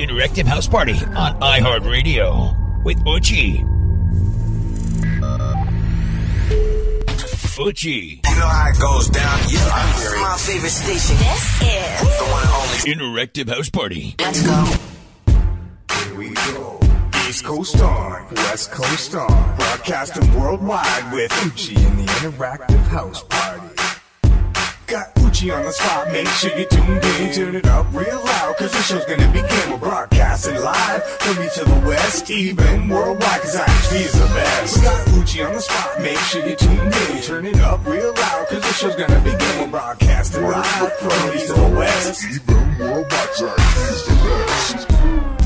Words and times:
Interactive 0.00 0.46
House 0.46 0.66
Party 0.66 0.94
on 0.94 1.38
iHeartRadio 1.40 2.82
with 2.84 2.96
Eutche. 3.04 3.60
Eutche. 7.60 8.16
You 8.26 8.38
know 8.38 8.46
how 8.46 8.70
it 8.70 8.80
goes 8.80 9.08
down. 9.10 9.38
Yeah, 9.50 9.68
I'm 9.70 9.92
This 9.92 10.06
is 10.06 10.20
my 10.22 10.36
favorite 10.38 10.70
station. 10.70 11.16
This 11.18 11.60
is 11.60 12.18
the 12.18 12.24
one 12.24 12.42
and 12.42 12.96
only. 12.96 13.20
Interactive 13.20 13.48
House 13.54 13.68
Party. 13.68 14.14
Let's 14.18 14.42
go. 14.42 14.64
Here 15.92 16.14
we 16.14 16.30
go. 16.30 16.80
East 17.28 17.44
Coast 17.44 17.82
on, 17.82 18.26
West 18.34 18.72
Coast 18.72 19.14
on, 19.14 19.56
broadcasting 19.56 20.34
worldwide 20.34 21.12
with 21.12 21.30
Eutche 21.30 21.76
in 21.76 21.96
the 21.98 22.04
Interactive 22.04 22.86
House 22.86 23.22
Party. 23.24 23.68
Got 24.86 25.19
Eutche 25.30 25.56
on 25.56 25.64
the 25.64 25.70
spot, 25.70 26.10
make 26.10 26.26
sure 26.26 26.50
you 26.58 26.66
tuned 26.66 27.04
in, 27.04 27.32
turn 27.32 27.54
it 27.54 27.66
up 27.66 27.86
real 27.94 28.20
loud, 28.20 28.56
cause 28.56 28.72
the 28.72 28.82
show's 28.82 29.04
gonna 29.04 29.28
begin. 29.28 29.70
We're 29.70 29.78
broadcasting 29.78 30.60
live 30.60 31.04
from 31.04 31.44
east 31.44 31.54
to 31.54 31.64
the 31.66 31.86
west, 31.86 32.28
even 32.30 32.88
worldwide, 32.88 33.40
cause 33.40 33.54
IHP 33.54 34.06
is 34.06 34.12
the 34.12 34.26
best. 34.34 34.76
We 34.78 34.82
got 34.82 35.06
Eutche 35.06 35.46
on 35.46 35.54
the 35.54 35.60
spot, 35.60 36.02
make 36.02 36.18
sure 36.18 36.44
you 36.44 36.56
tuned 36.56 36.94
in, 36.94 37.22
turn 37.22 37.46
it 37.46 37.60
up 37.60 37.86
real 37.86 38.12
loud, 38.12 38.48
cause 38.48 38.60
the 38.60 38.72
show's 38.72 38.96
gonna 38.96 39.20
begin. 39.20 39.60
We're 39.60 39.68
broadcasting 39.68 40.42
live 40.42 40.92
from 40.98 41.32
east 41.32 41.46
to 41.46 41.52
the 41.52 41.76
west. 41.78 42.24
Even 42.24 42.78
worldwide, 42.80 43.28
IHP 43.28 43.90
is 43.92 44.06
the 44.06 44.14
best. 44.24 45.39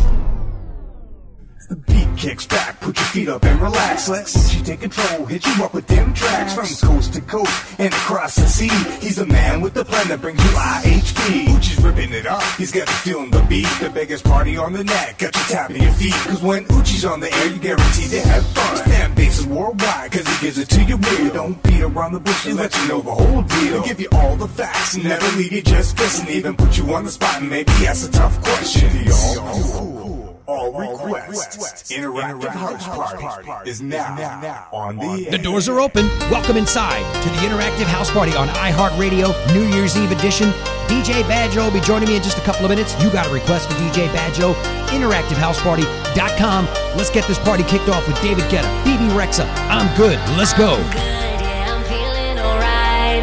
The 1.69 1.77
beat 1.77 2.09
kicks 2.19 2.47
back, 2.47 2.79
put 2.81 2.97
your 2.97 3.07
feet 3.07 3.29
up 3.29 3.43
and 3.45 3.59
relax. 3.59 4.09
Let 4.09 4.27
Eutche 4.27 4.67
take 4.67 4.81
control, 4.81 5.25
hit 5.25 5.47
you 5.47 5.65
up 5.65 5.73
with 5.73 5.87
them 5.87 6.13
tracks 6.13 6.53
from 6.53 6.67
coast 6.87 7.15
to 7.15 7.23
coast 7.23 7.81
and 7.81 7.93
across 7.93 8.37
the 8.37 8.47
sea. 8.47 8.69
He's 9.01 9.17
the 9.17 9.25
man 9.25 9.63
with 9.63 9.73
the 9.73 9.85
plan 9.85 10.09
that 10.09 10.21
brings 10.21 10.43
you 10.45 10.51
IHP. 10.51 11.47
Eutche's 11.47 11.83
ripping 11.83 12.13
it 12.13 12.27
up, 12.27 12.43
he's 12.59 12.71
got 12.71 12.87
you 12.87 12.95
feeling 12.97 13.31
the 13.31 13.41
beat. 13.49 13.69
The 13.81 13.89
biggest 13.89 14.25
party 14.25 14.59
on 14.59 14.75
the 14.75 14.85
net, 14.85 15.19
got 15.19 15.35
you 15.35 15.43
tapping 15.55 15.83
your 15.83 15.93
feet. 15.93 16.13
Cause 16.13 16.43
when 16.43 16.67
Eutche's 16.67 17.07
on 17.07 17.21
the 17.21 17.33
air, 17.33 17.47
you 17.47 17.59
guaranteed 17.59 18.11
to 18.11 18.21
have 18.21 18.47
fun. 18.49 18.77
Fan 18.85 19.15
base 19.15 19.39
is 19.39 19.47
worldwide, 19.47 20.13
cause 20.13 20.29
he 20.29 20.45
gives 20.45 20.59
it 20.59 20.69
to 20.69 20.83
you 20.83 20.97
real. 20.97 21.33
Don't 21.33 21.63
beat 21.63 21.81
around 21.81 22.13
the 22.13 22.21
bush, 22.21 22.45
he 22.45 22.53
let 22.53 22.77
you 22.77 22.89
know 22.89 23.01
the 23.01 23.15
whole 23.15 23.43
deal. 23.43 23.61
He'll 23.61 23.85
give 23.85 24.01
you 24.01 24.09
all 24.13 24.37
the 24.37 24.49
facts, 24.49 24.99
never 24.99 25.27
leave 25.39 25.53
you 25.53 25.63
just 25.63 25.97
guessing. 25.97 26.29
Even 26.29 26.57
put 26.57 26.77
you 26.77 26.93
on 26.95 27.05
the 27.05 27.11
spot 27.11 27.41
and 27.41 27.49
maybe 27.49 27.73
ask 27.87 28.07
a 28.07 28.13
tough 28.13 28.39
question. 28.43 28.91
Y'all. 29.07 30.24
All 30.47 30.73
requests. 30.73 31.91
Interactive 31.91 32.51
House 32.51 32.87
Party 32.87 33.71
is 33.71 33.81
now 33.81 34.15
now, 34.15 34.41
now 34.43 34.69
on 34.73 34.97
the 34.97 35.29
The 35.31 35.39
doors 35.39 35.71
are 35.71 35.81
open. 35.81 36.07
Welcome 36.31 36.59
inside 36.59 37.01
to 37.23 37.29
the 37.31 37.37
Interactive 37.37 37.87
House 37.87 38.11
Party 38.11 38.37
on 38.37 38.49
iHeartRadio 38.49 39.33
New 39.55 39.63
Year's 39.75 39.97
Eve 39.97 40.13
edition. 40.13 40.51
DJ 40.87 41.23
Badjo 41.23 41.65
will 41.65 41.73
be 41.73 41.81
joining 41.81 42.11
me 42.11 42.17
in 42.17 42.23
just 42.23 42.37
a 42.37 42.43
couple 42.43 42.67
of 42.67 42.71
minutes. 42.71 42.93
You 43.03 43.11
got 43.11 43.27
a 43.27 43.31
request 43.33 43.71
for 43.71 43.75
DJ 43.77 44.07
Badjo. 44.09 44.53
InteractiveHouseParty.com. 44.89 46.67
Let's 46.97 47.11
get 47.11 47.27
this 47.27 47.39
party 47.39 47.63
kicked 47.65 47.89
off 47.89 48.07
with 48.07 48.21
David 48.21 48.45
Guetta, 48.45 48.69
Bebe 48.85 49.09
Rexha. 49.15 49.47
I'm 49.71 49.89
good. 49.97 50.19
Let's 50.37 50.53
go. 50.53 50.77
good, 50.77 51.41
yeah, 51.41 51.73
I'm 51.73 51.83
feeling. 51.85 52.37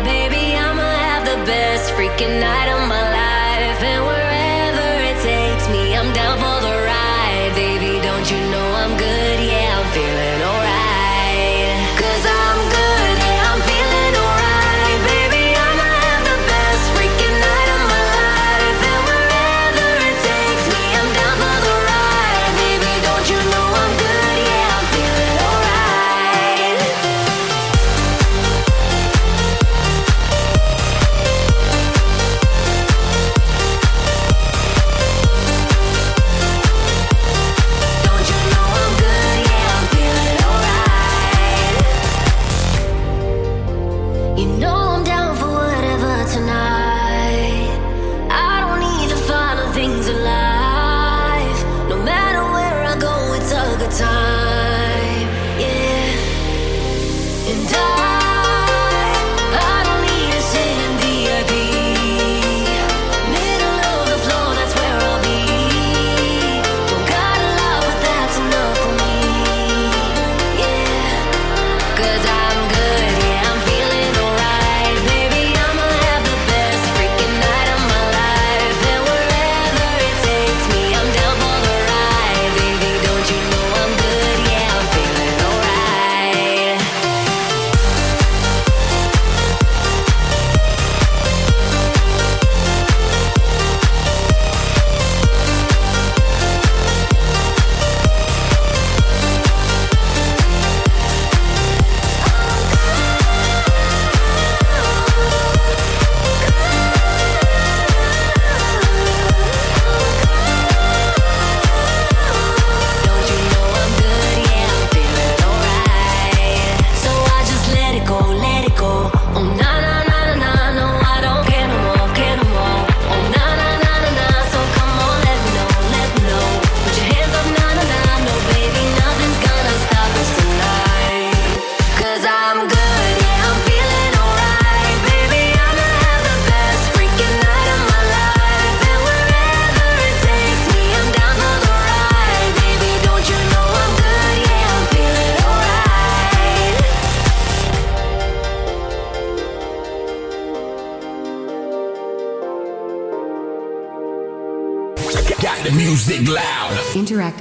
Baby, 0.04 0.56
I'ma 0.58 0.82
have 0.82 1.26
the 1.26 1.46
best 1.46 1.92
freaking 1.94 2.40
night 2.40 2.70
of 2.74 2.90
my 2.90 3.02
life. 3.12 3.22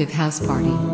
Interactive 0.01 0.11
House 0.13 0.47
Party. 0.47 0.90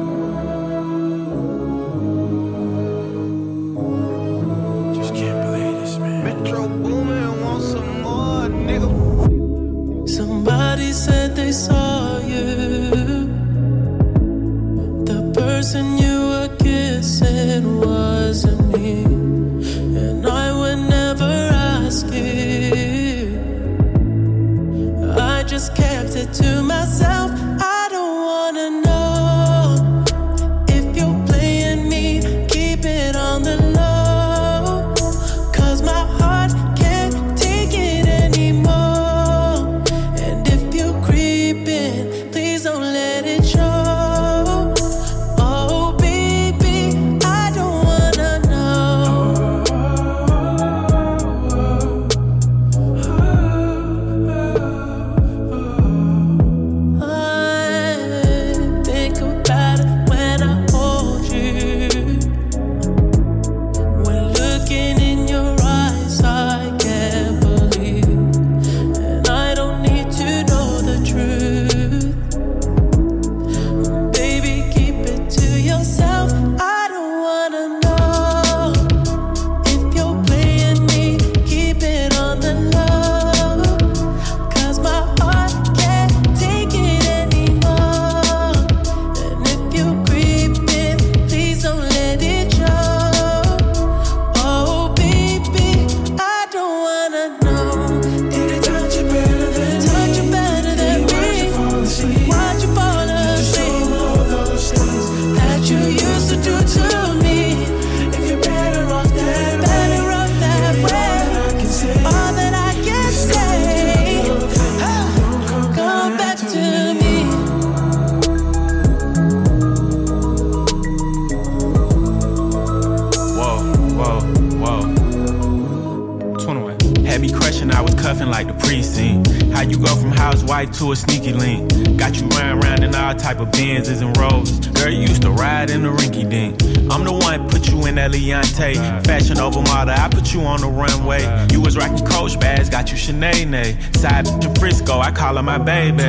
My 145.47 145.59
baby. 145.59 146.03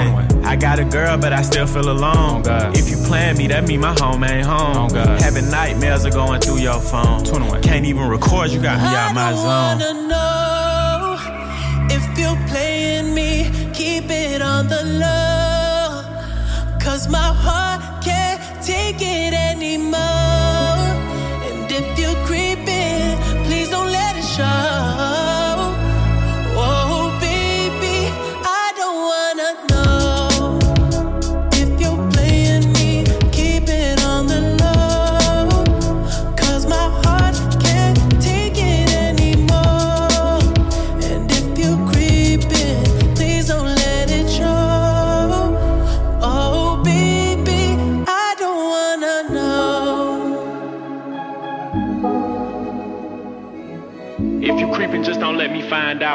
I 0.43 0.55
got 0.55 0.79
a 0.79 0.83
girl, 0.83 1.17
but 1.17 1.31
I 1.31 1.43
still 1.43 1.67
feel 1.67 1.89
alone. 1.89 2.41
If 2.75 2.89
you 2.89 2.97
plan 2.97 3.37
me, 3.37 3.47
that 3.47 3.65
mean 3.67 3.79
my 3.79 3.95
home 3.99 4.23
ain't 4.23 4.45
home. 4.45 4.89
Having 4.89 5.49
nightmares 5.49 6.05
are 6.05 6.11
going 6.11 6.41
through 6.41 6.57
your 6.57 6.81
phone. 6.81 7.23
Can't 7.61 7.85
even 7.85 8.07
record, 8.07 8.49
you 8.49 8.61
got 8.61 8.81
me 8.81 8.87
out 8.87 9.13
my 9.13 9.33
zone. 9.33 9.96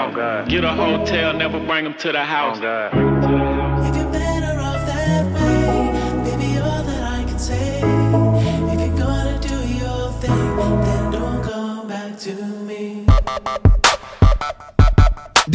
Oh, 0.03 0.11
out. 0.11 0.49
Get 0.49 0.65
a 0.65 0.73
hotel, 0.73 1.33
never 1.33 1.61
bring 1.61 1.85
them 1.85 1.95
to 1.95 2.13
the 2.13 2.21
oh, 2.21 2.25
house. 2.25 2.59
If 2.59 3.12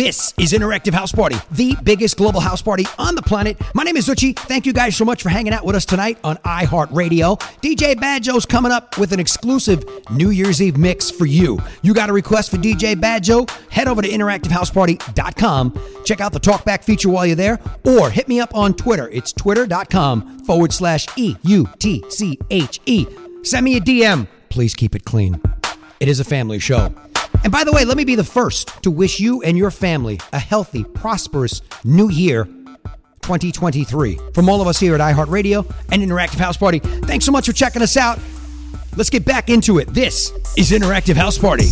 This 0.08 0.34
is 0.38 0.54
Interactive 0.54 0.94
House 0.94 1.12
Party, 1.12 1.36
the 1.52 1.76
biggest 1.84 2.16
global 2.16 2.40
house 2.40 2.62
party 2.62 2.86
on 2.98 3.16
the 3.16 3.22
planet. 3.22 3.58
My 3.74 3.84
name 3.84 3.98
is 3.98 4.08
Eutche. 4.08 4.40
Thank 4.40 4.66
you 4.66 4.72
guys 4.72 4.96
so 4.96 5.04
much 5.04 5.22
for 5.22 5.28
hanging 5.28 5.52
out 5.52 5.66
with 5.66 5.76
us 5.76 5.86
tonight 5.86 6.18
on 6.24 6.38
iHeartRadio. 6.38 7.38
DJ 7.62 7.94
Badjo's 7.94 8.46
coming 8.46 8.72
up 8.72 8.98
with 8.98 9.12
an 9.12 9.20
exclusive 9.20 9.84
New 10.10 10.30
Year's 10.30 10.62
Eve 10.62 10.78
mix 10.78 11.12
for 11.12 11.26
you. 11.26 11.60
You 11.82 11.94
got 11.94 12.10
a 12.10 12.14
request 12.14 12.52
for 12.52 12.56
DJ 12.56 12.96
Badjo? 12.96 13.50
Head 13.70 13.90
over 13.90 14.02
to 14.02 14.08
interactivehouseparty.com. 14.08 16.04
Check 16.06 16.22
out 16.22 16.32
the 16.32 16.40
talkback 16.40 16.86
feature 16.86 17.10
while 17.10 17.26
you're 17.26 17.36
there, 17.36 17.60
or 17.84 18.10
hit 18.10 18.30
me 18.30 18.40
up 18.40 18.56
on 18.56 18.76
Twitter. 18.76 19.10
It's 19.10 19.34
twitter.com 19.34 20.46
forward 20.46 20.72
slash 20.72 21.06
E 21.18 21.36
U 21.42 21.68
T 21.80 22.02
C 22.08 22.40
H 22.50 22.80
E. 22.86 23.08
Send 23.44 23.66
me 23.66 23.76
a 23.76 23.82
DM. 23.82 24.30
Please 24.48 24.74
keep 24.74 24.96
it 24.96 25.04
clean. 25.04 25.42
It 26.00 26.08
is 26.08 26.22
a 26.22 26.24
family 26.24 26.60
show. 26.60 26.94
And 27.44 27.52
by 27.52 27.64
the 27.64 27.72
way, 27.72 27.86
let 27.86 27.98
me 27.98 28.04
be 28.04 28.16
the 28.16 28.24
first 28.24 28.84
to 28.84 28.92
wish 28.92 29.20
you 29.20 29.42
and 29.42 29.58
your 29.58 29.72
family 29.72 30.20
a 30.34 30.40
healthy, 30.40 30.84
prosperous 30.84 31.62
new 31.84 32.10
year 32.10 32.46
2023. 33.22 34.20
From 34.34 34.50
all 34.50 34.62
of 34.62 34.68
us 34.68 34.80
here 34.80 34.96
at 34.96 35.02
iHeartRadio 35.02 35.70
and 35.92 36.02
Interactive 36.02 36.40
House 36.40 36.58
Party, 36.58 36.80
thanks 36.80 37.26
so 37.26 37.32
much 37.32 37.46
for 37.46 37.54
checking 37.54 37.82
us 37.82 37.98
out. 37.98 38.20
Let's 38.96 39.10
get 39.10 39.26
back 39.26 39.50
into 39.50 39.78
it. 39.80 39.88
This 39.90 40.32
is 40.58 40.72
Interactive 40.72 41.16
House 41.16 41.38
Party. 41.38 41.68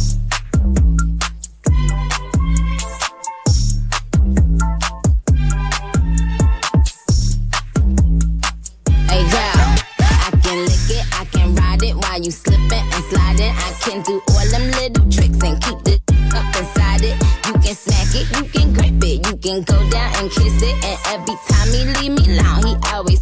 Hey 9.08 9.24
girl, 9.32 9.75
I 10.00 10.40
can 10.44 10.66
lick 10.66 10.90
it, 10.90 11.06
I 11.20 11.25
can 11.32 11.56
ride 11.56 11.84
it 11.84 11.96
while 11.96 12.22
you 12.22 12.32
slipping 12.32 12.72
and 12.72 13.04
sliding. 13.06 13.54
I 13.56 13.78
can 13.82 14.01
do 14.04 14.22
can 19.46 19.62
go 19.62 19.78
down 19.90 20.12
and 20.16 20.32
kiss 20.32 20.62
it. 20.62 20.74
And 20.84 20.98
every 21.14 21.36
time 21.48 21.68
he 21.70 21.86
leave 22.02 22.14
me 22.18 22.40
alone, 22.40 22.66
he 22.66 22.90
always 22.92 23.15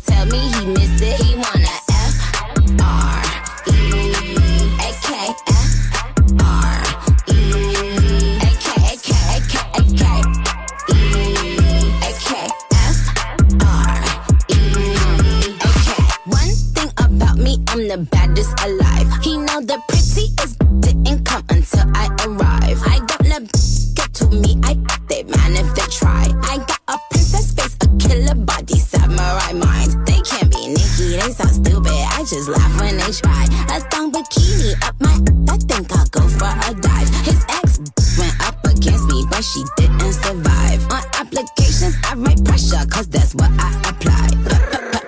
I 32.34 32.50
laugh 32.50 32.82
when 32.82 32.98
they 32.98 33.12
try. 33.12 33.46
A 33.70 33.80
thong 33.94 34.12
bikini 34.12 34.74
up 34.82 34.96
my. 35.00 35.14
I 35.54 35.58
think 35.58 35.86
I'll 35.94 36.08
go 36.10 36.22
for 36.28 36.50
a 36.50 36.74
dive. 36.82 37.10
His 37.22 37.46
ex 37.48 37.78
went 38.18 38.34
up 38.42 38.58
against 38.66 39.06
me, 39.06 39.24
but 39.30 39.44
she 39.44 39.64
didn't 39.78 40.14
survive. 40.14 40.82
On 40.90 41.04
applications, 41.22 41.96
I 42.04 42.16
write 42.16 42.44
pressure, 42.44 42.82
cause 42.90 43.08
that's 43.08 43.36
what 43.36 43.52
I 43.60 43.70
apply. 43.86 44.28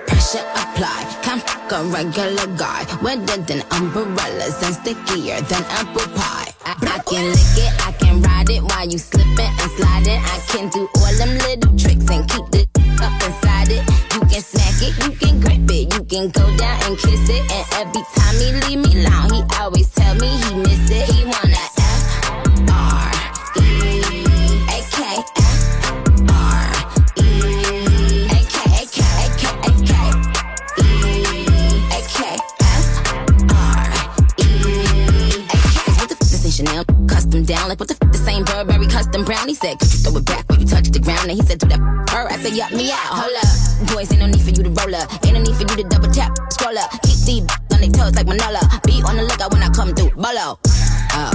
Pressure 0.06 0.46
apply. 0.54 1.02
Can't 1.22 1.42
fuck 1.42 1.72
a 1.72 1.82
regular 1.90 2.46
guy. 2.56 2.86
Wetter 3.02 3.42
than 3.42 3.62
umbrellas 3.72 4.62
and 4.62 4.74
stickier 4.76 5.40
than 5.50 5.64
apple 5.82 6.06
pie. 6.14 6.54
I, 6.64 6.78
I 6.94 6.98
can 7.10 7.26
lick 7.26 7.58
it, 7.58 7.72
I 7.86 7.90
can 7.98 8.22
ride 8.22 8.50
it 8.50 8.62
while 8.62 8.86
you 8.88 8.98
slipping 8.98 9.50
and 9.62 9.70
sliding. 9.74 10.20
I 10.22 10.38
can 10.46 10.68
do 10.70 10.88
all 10.94 11.12
them 11.18 11.34
can 16.16 16.30
go 16.30 16.56
down 16.56 16.82
and 16.84 16.96
kiss 16.98 17.28
it. 17.28 17.42
And 17.52 17.66
every 17.74 18.02
time 18.16 18.34
he 18.40 18.48
leave 18.64 18.80
me 18.84 19.04
alone, 19.04 19.32
he 19.34 19.42
always 19.60 19.88
tell 19.90 20.14
me 20.14 20.28
he 20.28 20.54
miss 20.54 20.90
it. 20.90 21.04
He 21.12 21.24
wanna 21.24 21.60
F 21.76 22.04
R 22.72 23.12
E 23.60 24.24
A 24.72 24.78
K 24.96 24.98
F 25.36 25.76
R 26.32 26.72
E 27.20 27.28
A 28.32 28.40
K 28.48 28.58
A 28.72 28.84
K 28.88 29.00
A 29.20 29.28
K 29.36 29.44
A 29.60 29.72
K 29.84 29.92
E 30.80 30.92
A 31.92 32.00
K 32.08 32.38
F 32.60 32.88
R 33.52 33.84
E 34.38 34.48
A 35.52 35.58
K. 35.68 35.92
what 36.00 36.08
the 36.08 36.16
f 36.16 36.30
this 36.30 36.44
ain't 36.46 36.54
Chanel? 36.54 36.84
Custom 37.08 37.44
down, 37.44 37.68
like 37.68 37.78
what 37.78 37.88
the 37.88 37.98
f 38.00 38.12
this 38.12 38.26
ain't 38.26 38.46
Burberry 38.46 38.86
custom 38.86 39.22
brown? 39.24 39.48
He 39.48 39.54
said, 39.54 39.78
could 39.78 39.92
you 39.92 39.98
throw 39.98 40.16
it 40.16 40.24
back 40.24 40.48
when 40.48 40.60
you 40.60 40.66
touch 40.66 40.88
the 40.88 40.98
ground? 40.98 41.28
And 41.28 41.38
he 41.38 41.42
said, 41.46 41.58
do 41.58 41.68
that 41.68 41.96
her. 42.16 42.32
I 42.32 42.36
said, 42.38 42.54
yup, 42.54 42.72
me 42.72 42.90
out. 42.90 43.12
Hold 43.20 43.36
up. 43.36 43.92
Boys, 43.92 44.10
ain't 44.10 44.20
no 44.20 44.26
need 44.26 44.40
for 44.40 44.50
you 44.50 44.62
to 44.64 44.70
roll 44.70 44.94
up. 44.94 45.25
Need 45.46 45.54
for 45.54 45.62
you 45.62 45.84
to 45.84 45.88
double 45.88 46.10
tap, 46.10 46.34
scroll 46.50 46.76
up. 46.76 46.90
Keep 47.06 47.18
these 47.22 47.46
on 47.70 47.78
their 47.78 47.90
toes 47.90 48.14
like 48.16 48.26
Manolo. 48.26 48.58
Be 48.84 48.98
on 49.06 49.16
the 49.16 49.22
lookout 49.22 49.52
when 49.52 49.62
I 49.62 49.70
come 49.70 49.94
through. 49.94 50.10
Bolo. 50.18 50.58
Oh, 51.14 51.30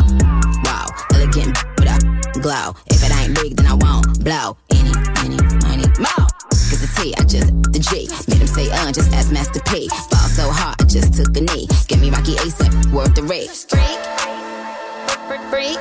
wow. 0.68 0.88
Elegant 1.16 1.56
with 1.80 1.88
a 1.88 2.40
glow. 2.44 2.76
If 2.88 3.04
it 3.04 3.12
ain't 3.16 3.36
big, 3.36 3.56
then 3.56 3.68
I 3.68 3.76
won't 3.76 4.24
blow. 4.24 4.58
Any, 4.72 4.92
any, 5.24 5.40
any, 5.72 5.88
more. 5.96 6.28
Cause 6.68 6.84
the 6.84 6.92
T, 7.00 7.16
I 7.16 7.24
just, 7.24 7.56
the 7.72 7.80
G. 7.80 8.12
Made 8.28 8.42
him 8.42 8.48
say, 8.48 8.70
uh, 8.72 8.92
just 8.92 9.14
ask 9.14 9.32
Master 9.32 9.62
P. 9.72 9.88
Ball 9.88 10.28
so 10.28 10.52
hard, 10.52 10.76
I 10.82 10.86
just 10.86 11.14
took 11.14 11.32
a 11.38 11.42
knee. 11.42 11.68
Give 11.88 12.02
me 12.02 12.10
Rocky 12.12 12.36
ASAP, 12.36 12.92
worth 12.92 13.16
the 13.16 13.24
rate. 13.24 13.48
Freak, 13.48 14.02
freak, 15.28 15.44
freak. 15.48 15.80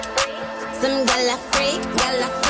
Some 0.78 1.04
gala 1.04 1.36
freak, 1.50 1.82
gala 1.98 2.26
freak, 2.42 2.49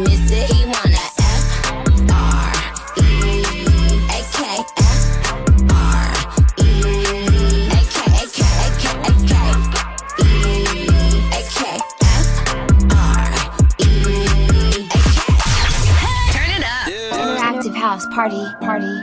party, 18.11 18.53
party, 18.61 19.00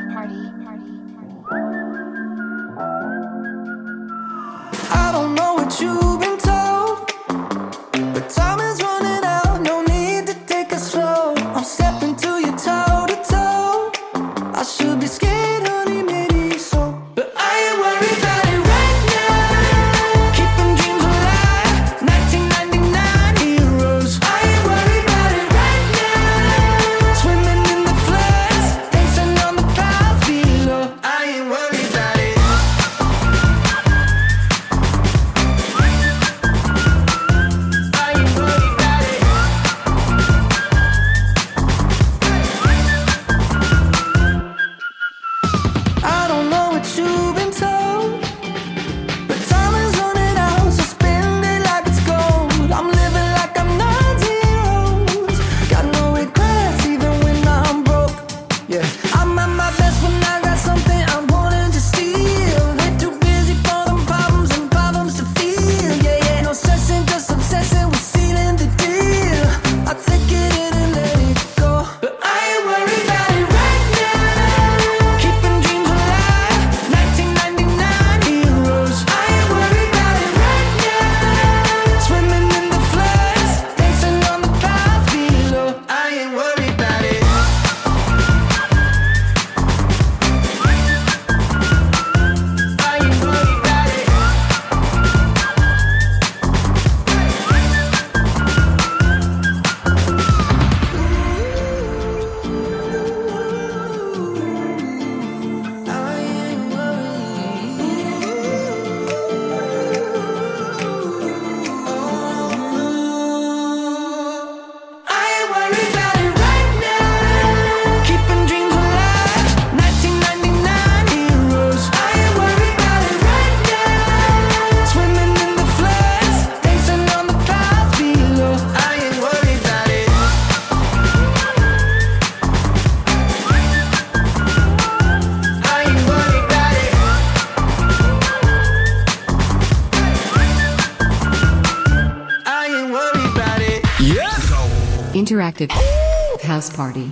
Interactive 145.59 146.41
house 146.43 146.71
party. 146.71 147.11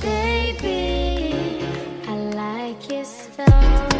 Baby, 0.00 1.64
I 2.04 2.14
like 2.34 2.90
your 2.90 3.04
stuff. 3.04 3.92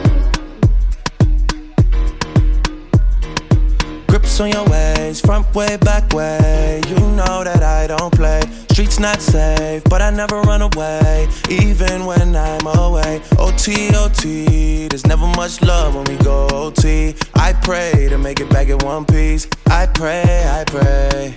Grips 4.08 4.40
on 4.40 4.50
your 4.50 4.64
ways, 4.68 5.20
front 5.20 5.54
way, 5.54 5.76
back 5.76 6.12
way. 6.12 6.80
You 6.88 6.96
know 6.96 7.44
that 7.44 7.62
I 7.62 7.86
don't 7.86 8.12
play. 8.12 8.42
Streets 8.72 8.98
not 8.98 9.20
safe, 9.20 9.84
but 9.84 10.02
I 10.02 10.10
never 10.10 10.40
run 10.40 10.62
away, 10.62 11.28
even 11.48 12.06
when 12.06 12.34
I'm 12.34 12.66
away. 12.66 13.22
OT, 13.38 13.94
OT, 13.94 14.88
there's 14.88 15.06
never 15.06 15.28
much 15.28 15.62
love 15.62 15.94
when 15.94 16.04
we 16.06 16.16
go 16.24 16.48
OT. 16.48 17.14
I 17.36 17.52
pray 17.52 18.08
to 18.08 18.18
make 18.18 18.40
it 18.40 18.50
back 18.50 18.68
in 18.68 18.78
one 18.78 19.04
piece. 19.04 19.46
I 19.68 19.86
pray, 19.86 20.44
I 20.44 20.64
pray. 20.64 21.36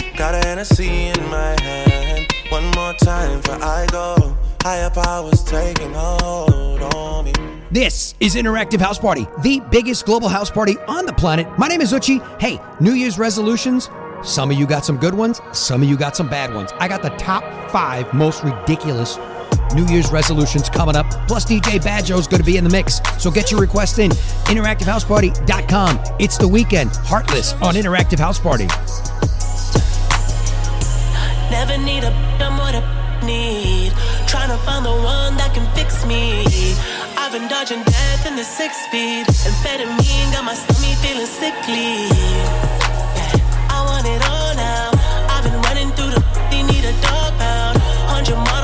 Got 0.21 0.35
a 0.35 0.47
Hennessy 0.47 1.07
in 1.07 1.19
my 1.31 1.59
hand. 1.63 2.31
One 2.49 2.69
more 2.75 2.93
time 2.93 3.41
for 3.41 3.53
I 3.53 3.87
go. 3.91 4.37
Higher 4.61 4.91
powers 4.91 5.43
taking 5.43 5.95
hold 5.95 6.79
on 6.93 7.25
me. 7.25 7.33
This 7.71 8.13
is 8.19 8.35
Interactive 8.35 8.79
House 8.79 8.99
Party, 8.99 9.25
the 9.41 9.63
biggest 9.71 10.05
global 10.05 10.29
house 10.29 10.51
party 10.51 10.77
on 10.87 11.07
the 11.07 11.13
planet. 11.13 11.47
My 11.57 11.67
name 11.67 11.81
is 11.81 11.91
Eutche. 11.91 12.21
Hey, 12.39 12.61
New 12.79 12.93
Year's 12.93 13.17
resolutions. 13.17 13.89
Some 14.21 14.51
of 14.51 14.59
you 14.59 14.67
got 14.67 14.85
some 14.85 14.97
good 14.97 15.15
ones, 15.15 15.41
some 15.53 15.81
of 15.81 15.89
you 15.89 15.97
got 15.97 16.15
some 16.15 16.29
bad 16.29 16.53
ones. 16.53 16.69
I 16.77 16.87
got 16.87 17.01
the 17.01 17.09
top 17.17 17.43
five 17.71 18.13
most 18.13 18.43
ridiculous 18.43 19.17
New 19.73 19.87
Year's 19.87 20.11
resolutions 20.11 20.69
coming 20.69 20.95
up. 20.95 21.09
Plus, 21.27 21.45
DJ 21.45 21.79
Badjo 21.79 22.19
is 22.19 22.27
going 22.27 22.41
to 22.41 22.45
be 22.45 22.57
in 22.57 22.63
the 22.63 22.69
mix. 22.69 23.01
So 23.17 23.31
get 23.31 23.49
your 23.49 23.59
request 23.59 23.97
in. 23.97 24.11
InteractiveHouseParty.com. 24.11 26.17
It's 26.19 26.37
the 26.37 26.47
Weeknd. 26.47 26.95
Heartless 27.07 27.53
on 27.53 27.73
Interactive 27.73 28.19
House 28.19 28.37
Party. 28.37 28.67
Never 31.51 31.77
need 31.77 32.03
a 32.05 32.11
I'm 32.39 32.57
what 32.57 32.73
I 32.73 32.81
need. 33.25 33.91
Trying 34.25 34.51
to 34.55 34.57
find 34.65 34.85
the 34.85 34.95
one 35.15 35.35
that 35.35 35.51
can 35.53 35.67
fix 35.75 36.05
me. 36.05 36.43
I've 37.19 37.33
been 37.33 37.47
dodging 37.47 37.83
death 37.83 38.25
in 38.25 38.35
the 38.37 38.43
six 38.43 38.71
speed. 38.87 39.27
Amphetamine 39.47 40.31
got 40.31 40.45
my 40.45 40.55
stomach 40.55 40.97
feeling 41.03 41.27
sickly. 41.27 42.07
Yeah, 43.17 43.75
I 43.75 43.79
want 43.85 44.07
it 44.07 44.21
all 44.31 44.53
now. 44.55 44.91
I've 45.33 45.43
been 45.43 45.59
running 45.67 45.91
through 45.95 46.11
the 46.15 46.21
they 46.49 46.63
need 46.63 46.85
a 46.85 46.95
dog 47.03 47.31
pound. 47.37 47.77
100 48.07 48.35
miles. 48.35 48.60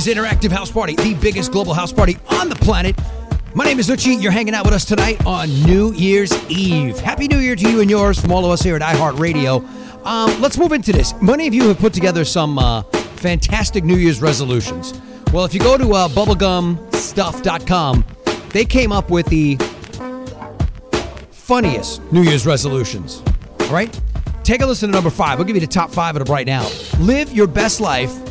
Is 0.00 0.06
Interactive 0.06 0.50
House 0.50 0.70
Party, 0.70 0.94
the 0.94 1.12
biggest 1.12 1.52
global 1.52 1.74
house 1.74 1.92
party 1.92 2.16
on 2.30 2.48
the 2.48 2.54
planet. 2.54 2.98
My 3.54 3.64
name 3.64 3.78
is 3.78 3.90
Eutche. 3.90 4.22
You're 4.22 4.32
hanging 4.32 4.54
out 4.54 4.64
with 4.64 4.72
us 4.72 4.86
tonight 4.86 5.26
on 5.26 5.50
New 5.64 5.92
Year's 5.92 6.32
Eve. 6.50 6.98
Happy 7.00 7.28
New 7.28 7.36
Year 7.36 7.54
to 7.54 7.70
you 7.70 7.82
and 7.82 7.90
yours 7.90 8.18
from 8.18 8.32
all 8.32 8.42
of 8.46 8.50
us 8.50 8.62
here 8.62 8.74
at 8.74 8.80
iHeartRadio. 8.80 9.62
Um, 10.06 10.40
let's 10.40 10.56
move 10.56 10.72
into 10.72 10.90
this. 10.90 11.12
Many 11.20 11.46
of 11.46 11.52
you 11.52 11.68
have 11.68 11.78
put 11.78 11.92
together 11.92 12.24
some 12.24 12.58
uh, 12.58 12.80
fantastic 13.16 13.84
New 13.84 13.96
Year's 13.96 14.22
resolutions. 14.22 14.98
Well, 15.34 15.44
if 15.44 15.52
you 15.52 15.60
go 15.60 15.76
to 15.76 15.92
uh, 15.92 16.08
bubblegumstuff.com, 16.08 18.04
they 18.54 18.64
came 18.64 18.92
up 18.92 19.10
with 19.10 19.26
the 19.26 19.56
funniest 21.30 22.00
New 22.10 22.22
Year's 22.22 22.46
resolutions. 22.46 23.22
All 23.60 23.74
right? 23.74 24.00
Take 24.44 24.62
a 24.62 24.66
listen 24.66 24.88
to 24.88 24.94
number 24.94 25.10
five. 25.10 25.38
We'll 25.38 25.46
give 25.46 25.56
you 25.56 25.60
the 25.60 25.66
top 25.66 25.90
five 25.90 26.16
of 26.16 26.24
them 26.24 26.32
right 26.32 26.46
now. 26.46 26.66
Live 27.00 27.32
your 27.32 27.46
best 27.46 27.82
life 27.82 28.29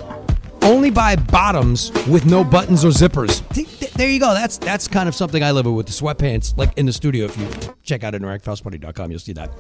only 0.62 0.90
buy 0.92 1.16
bottoms 1.16 1.92
with 2.08 2.26
no 2.26 2.44
buttons 2.44 2.84
or 2.86 2.90
zippers. 2.90 3.48
Th- 3.54 3.68
th- 3.80 3.92
There 3.94 4.10
you 4.10 4.20
go. 4.20 4.34
That's 4.34 4.58
that's 4.58 4.88
kind 4.88 5.08
of 5.10 5.16
something 5.16 5.44
I 5.44 5.52
live 5.52 5.66
with 5.66 5.76
with 5.76 5.86
the 5.88 5.92
sweatpants, 5.94 6.58
like 6.58 6.78
in 6.78 6.86
the 6.86 6.94
studio. 6.94 7.26
If 7.26 7.38
you 7.38 7.48
check 7.84 8.04
out 8.04 8.14
interactivehouseparty.com, 8.14 9.12
you'll 9.12 9.20
see 9.20 9.34
that. 9.34 9.52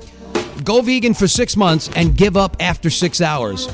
Go 0.63 0.81
vegan 0.81 1.13
for 1.13 1.27
six 1.27 1.55
months 1.55 1.89
and 1.95 2.15
give 2.17 2.35
up 2.35 2.57
after 2.59 2.89
six 2.89 3.21
hours. 3.21 3.67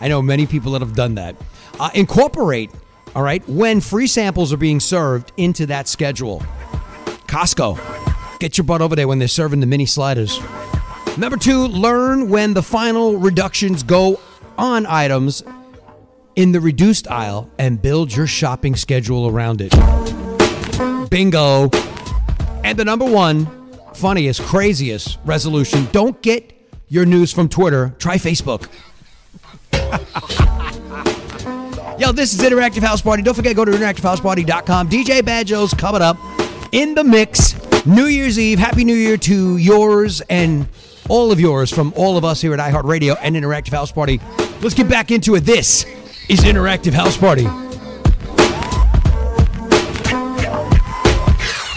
I 0.00 0.06
know 0.08 0.22
many 0.22 0.46
people 0.46 0.72
that 0.72 0.80
have 0.82 0.94
done 0.94 1.16
that. 1.16 1.34
Uh, 1.80 1.90
incorporate, 1.94 2.70
all 3.14 3.22
right, 3.22 3.46
when 3.48 3.80
free 3.80 4.06
samples 4.06 4.52
are 4.52 4.56
being 4.56 4.80
served 4.80 5.32
into 5.36 5.66
that 5.66 5.88
schedule. 5.88 6.40
Costco, 7.26 7.78
get 8.38 8.56
your 8.56 8.64
butt 8.64 8.80
over 8.82 8.94
there 8.96 9.08
when 9.08 9.18
they're 9.18 9.28
serving 9.28 9.60
the 9.60 9.66
mini 9.66 9.86
sliders. 9.86 10.40
Number 11.16 11.36
two, 11.36 11.66
learn 11.66 12.28
when 12.28 12.54
the 12.54 12.62
final 12.62 13.16
reductions 13.16 13.82
go 13.82 14.20
on 14.58 14.86
items 14.86 15.42
in 16.36 16.52
the 16.52 16.60
reduced 16.60 17.08
aisle 17.08 17.50
and 17.58 17.80
build 17.80 18.14
your 18.14 18.26
shopping 18.26 18.76
schedule 18.76 19.28
around 19.28 19.60
it. 19.60 19.72
Bingo. 21.10 21.70
And 22.64 22.78
the 22.78 22.84
number 22.84 23.04
one, 23.04 23.46
funniest, 23.94 24.42
craziest 24.42 25.18
resolution 25.24 25.88
don't 25.92 26.20
get 26.20 26.52
your 26.88 27.06
news 27.06 27.32
from 27.32 27.48
Twitter, 27.48 27.94
try 27.98 28.16
Facebook. 28.16 28.68
Yo, 31.98 32.12
this 32.12 32.32
is 32.32 32.40
Interactive 32.40 32.82
House 32.82 33.02
Party. 33.02 33.22
Don't 33.22 33.34
forget, 33.34 33.56
go 33.56 33.64
to 33.64 33.72
interactivehouseparty.com. 33.72 34.88
DJ 34.88 35.20
Badjo's 35.20 35.74
coming 35.74 36.02
up 36.02 36.16
in 36.72 36.94
the 36.94 37.02
mix. 37.02 37.56
New 37.84 38.06
Year's 38.06 38.38
Eve. 38.38 38.60
Happy 38.60 38.84
New 38.84 38.94
Year 38.94 39.16
to 39.16 39.56
yours 39.56 40.20
and 40.22 40.68
all 41.08 41.32
of 41.32 41.40
yours 41.40 41.72
from 41.72 41.92
all 41.96 42.16
of 42.16 42.24
us 42.24 42.40
here 42.40 42.54
at 42.54 42.60
iHeartRadio 42.60 43.16
and 43.20 43.34
Interactive 43.34 43.72
House 43.72 43.90
Party. 43.90 44.20
Let's 44.60 44.74
get 44.74 44.88
back 44.88 45.12
into 45.12 45.36
it. 45.36 45.40
This 45.40 45.84
is 46.28 46.40
Interactive 46.40 46.92
House 46.92 47.16
Party. 47.16 47.44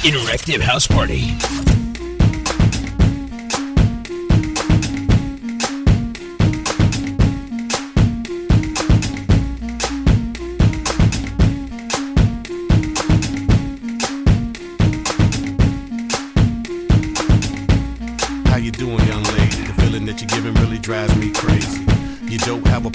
Interactive 0.04 0.62
House 0.62 0.88
Party. 0.88 1.61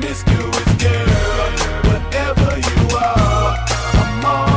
Promiscuous 0.00 0.74
girl, 0.76 1.52
whatever 1.84 2.56
you 2.56 2.96
are, 2.96 3.54
I'm 3.68 4.24
all 4.24 4.49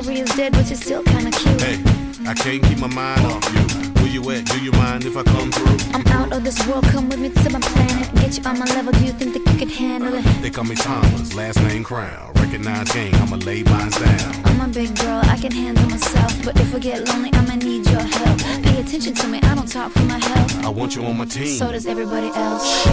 Chivalry 0.00 0.20
is 0.20 0.34
dead, 0.34 0.52
but 0.52 0.66
you're 0.66 0.76
still 0.76 1.02
kinda 1.02 1.30
cute. 1.30 1.60
Hey, 1.60 1.78
I 2.26 2.32
can't 2.32 2.62
keep 2.62 2.78
my 2.78 2.86
mind 2.86 3.20
off 3.26 3.44
you. 3.52 3.60
Where 4.00 4.08
you 4.08 4.30
at? 4.30 4.46
Do 4.46 4.58
you 4.58 4.72
mind 4.72 5.04
if 5.04 5.14
I 5.14 5.22
come 5.24 5.52
through? 5.52 5.76
I'm 5.92 6.06
out 6.06 6.32
of 6.32 6.42
this 6.42 6.66
world, 6.66 6.84
come 6.84 7.10
with 7.10 7.18
me 7.18 7.28
to 7.28 7.50
my 7.50 7.60
planet. 7.60 8.08
Get 8.14 8.38
you 8.38 8.44
on 8.44 8.58
my 8.58 8.64
level, 8.64 8.92
do 8.92 9.04
you 9.04 9.12
think 9.12 9.34
that 9.34 9.52
you 9.52 9.58
could 9.58 9.70
handle 9.70 10.14
it? 10.14 10.24
They 10.40 10.48
call 10.48 10.64
me 10.64 10.74
Thomas, 10.74 11.34
last 11.34 11.60
name 11.60 11.84
Crown. 11.84 12.32
Recognize 12.36 12.90
gang, 12.92 13.14
I'ma 13.16 13.36
lay 13.44 13.62
mine 13.62 13.90
down. 13.90 14.46
I'm 14.46 14.60
a 14.62 14.68
big 14.68 14.96
girl, 14.96 15.20
I 15.24 15.36
can 15.36 15.52
handle 15.52 15.86
myself. 15.90 16.32
But 16.46 16.58
if 16.58 16.74
I 16.74 16.78
get 16.78 17.06
lonely, 17.06 17.28
I'ma 17.34 17.56
need 17.56 17.84
your 17.90 18.00
help. 18.00 18.38
Pay 18.62 18.80
attention 18.80 19.12
to 19.12 19.28
me, 19.28 19.38
I 19.42 19.54
don't 19.54 19.68
talk 19.68 19.92
for 19.92 20.04
my 20.04 20.18
health. 20.18 20.64
I 20.64 20.70
want 20.70 20.96
you 20.96 21.04
on 21.04 21.18
my 21.18 21.26
team. 21.26 21.58
So 21.58 21.72
does 21.72 21.84
everybody 21.84 22.28
else. 22.28 22.86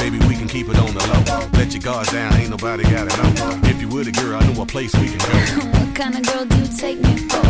Baby, 0.00 0.18
we 0.26 0.34
can 0.34 0.48
keep 0.48 0.68
it 0.68 0.76
on 0.76 0.92
the 0.92 1.06
low. 1.06 1.48
Let 1.52 1.72
your 1.72 1.82
guard 1.82 2.08
down, 2.08 2.34
ain't 2.34 2.50
nobody 2.50 2.82
gotta 2.82 3.14
know. 3.16 3.60
If 3.70 3.80
you 3.80 3.88
were 3.88 4.02
the 4.02 4.10
girl, 4.10 4.40
I 4.42 4.52
know 4.52 4.62
a 4.62 4.66
place 4.66 4.92
we 4.96 5.06
can 5.06 5.18
go. 5.62 5.74
kind 5.98 6.14
of 6.14 6.22
girl 6.32 6.44
do 6.44 6.56
you 6.56 6.66
take 6.76 7.00
me 7.00 7.16
for? 7.16 7.42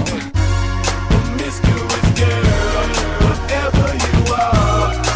Promiscuous 1.11 2.09
girl, 2.19 2.89
whatever 3.21 3.87
you 4.05 4.33
are, 4.33 5.08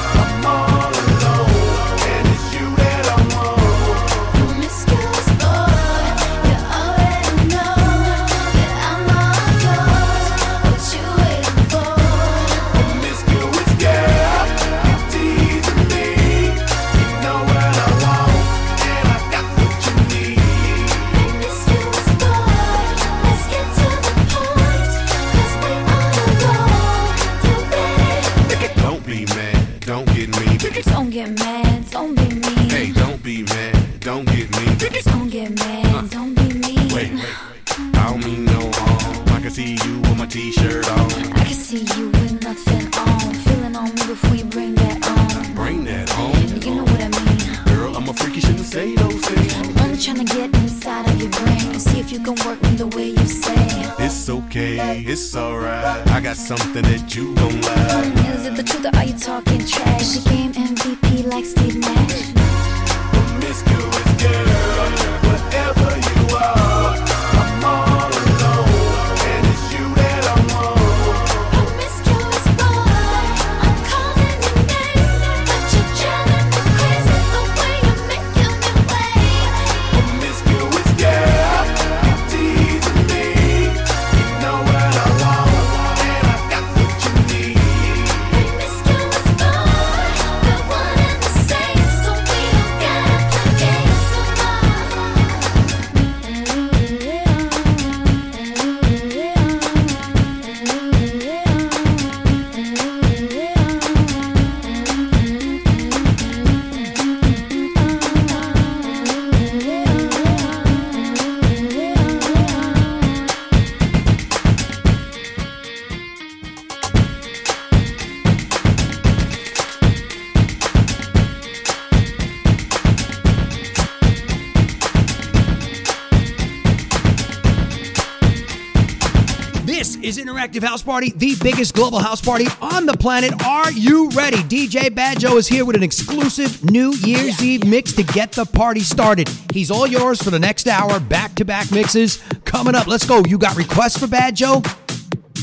Interactive 130.52 130.68
House 130.68 130.82
Party, 130.82 131.12
the 131.12 131.34
biggest 131.42 131.74
global 131.74 131.98
house 131.98 132.20
party 132.20 132.46
on 132.60 132.84
the 132.84 132.94
planet. 132.96 133.32
Are 133.46 133.72
you 133.72 134.10
ready? 134.10 134.36
DJ 134.38 134.90
Badjo 134.90 135.36
is 135.36 135.48
here 135.48 135.64
with 135.64 135.76
an 135.76 135.82
exclusive 135.82 136.62
New 136.70 136.92
Year's 136.92 137.42
Eve 137.42 137.64
mix 137.66 137.92
to 137.92 138.02
get 138.02 138.32
the 138.32 138.44
party 138.44 138.80
started. 138.80 139.30
He's 139.52 139.70
all 139.70 139.86
yours 139.86 140.22
for 140.22 140.30
the 140.30 140.38
next 140.38 140.66
hour, 140.66 141.00
back 141.00 141.34
to 141.36 141.46
back 141.46 141.72
mixes 141.72 142.22
coming 142.44 142.74
up. 142.74 142.86
Let's 142.86 143.06
go. 143.06 143.22
You 143.26 143.38
got 143.38 143.56
requests 143.56 143.98
for 143.98 144.06
Badjo? 144.06 144.62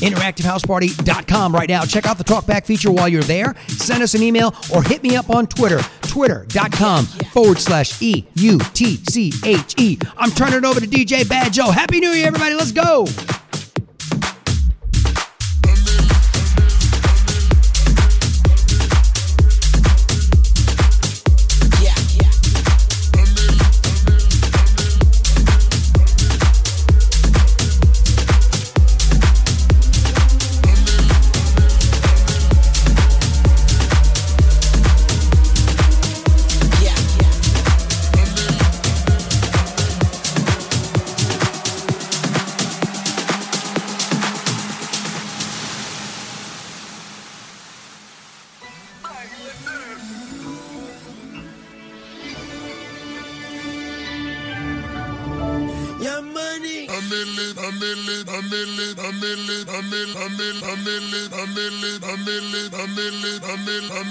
interactivehouseparty.com 0.00 1.54
right 1.54 1.68
now. 1.68 1.82
Check 1.82 2.06
out 2.06 2.16
the 2.16 2.24
talkback 2.24 2.64
feature 2.64 2.90
while 2.90 3.08
you're 3.08 3.22
there. 3.22 3.54
Send 3.68 4.02
us 4.02 4.14
an 4.14 4.22
email 4.22 4.54
or 4.74 4.82
hit 4.82 5.02
me 5.02 5.14
up 5.14 5.28
on 5.28 5.46
Twitter, 5.46 5.80
twitter.com 6.02 7.04
forward 7.04 7.58
slash 7.58 8.00
E 8.00 8.26
U 8.36 8.58
T 8.72 8.96
C 9.10 9.30
H 9.44 9.74
E. 9.78 9.98
I'm 10.16 10.30
turning 10.30 10.58
it 10.58 10.64
over 10.64 10.80
to 10.80 10.86
DJ 10.86 11.24
Badjo. 11.24 11.70
Happy 11.70 12.00
New 12.00 12.12
Year, 12.12 12.28
everybody. 12.28 12.54
Let's 12.54 12.72
go. 12.72 13.06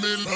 You 0.02 0.30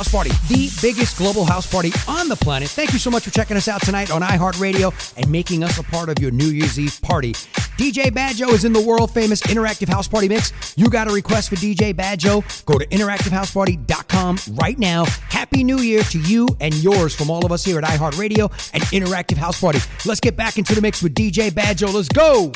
House 0.00 0.10
Party, 0.10 0.30
the 0.48 0.70
biggest 0.80 1.18
global 1.18 1.44
house 1.44 1.70
party 1.70 1.92
on 2.08 2.26
the 2.26 2.36
planet. 2.36 2.70
Thank 2.70 2.94
you 2.94 2.98
so 2.98 3.10
much 3.10 3.24
for 3.24 3.30
checking 3.32 3.58
us 3.58 3.68
out 3.68 3.82
tonight 3.82 4.10
on 4.10 4.22
iHeartRadio 4.22 4.94
and 5.18 5.30
making 5.30 5.62
us 5.62 5.76
a 5.76 5.82
part 5.82 6.08
of 6.08 6.18
your 6.18 6.30
New 6.30 6.46
Year's 6.46 6.80
Eve 6.80 6.98
party. 7.02 7.34
DJ 7.76 8.04
Badjo 8.06 8.48
is 8.48 8.64
in 8.64 8.72
the 8.72 8.80
world 8.80 9.10
famous 9.12 9.42
interactive 9.42 9.90
house 9.90 10.08
party 10.08 10.26
mix. 10.26 10.72
You 10.74 10.88
got 10.88 11.06
a 11.06 11.12
request 11.12 11.50
for 11.50 11.56
DJ 11.56 11.92
Badjo? 11.92 12.64
Go 12.64 12.78
to 12.78 12.86
interactivehouseparty.com 12.86 14.38
right 14.54 14.78
now. 14.78 15.04
Happy 15.28 15.62
New 15.62 15.80
Year 15.80 16.02
to 16.04 16.18
you 16.20 16.48
and 16.60 16.72
yours 16.76 17.14
from 17.14 17.28
all 17.28 17.44
of 17.44 17.52
us 17.52 17.62
here 17.62 17.76
at 17.76 17.84
iHeartRadio 17.84 18.50
and 18.72 18.82
Interactive 18.84 19.36
House 19.36 19.60
Party. 19.60 19.80
Let's 20.06 20.20
get 20.20 20.34
back 20.34 20.56
into 20.56 20.74
the 20.74 20.80
mix 20.80 21.02
with 21.02 21.14
DJ 21.14 21.50
Badjo. 21.50 21.92
Let's 21.92 22.08
go. 22.08 22.52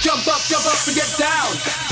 Jump 0.00 0.26
up 0.26 0.39
forget 0.84 1.18
down. 1.18 1.89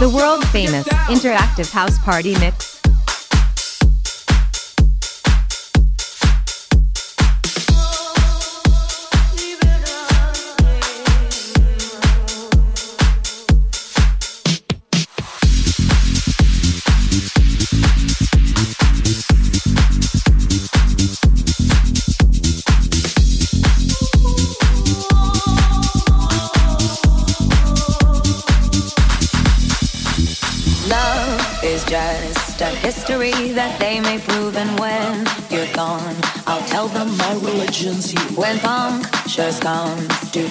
The 0.00 0.10
world 0.10 0.44
famous 0.48 0.86
interactive 1.08 1.70
house 1.70 1.98
party 1.98 2.36
mix. 2.40 2.73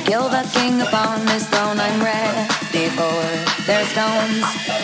Kill 0.05 0.27
the 0.27 0.43
king 0.53 0.81
upon 0.81 1.25
his 1.27 1.47
throne, 1.47 1.79
I'm 1.79 2.01
ready 2.03 2.89
for 2.89 3.63
their 3.65 3.85
stones. 3.85 4.82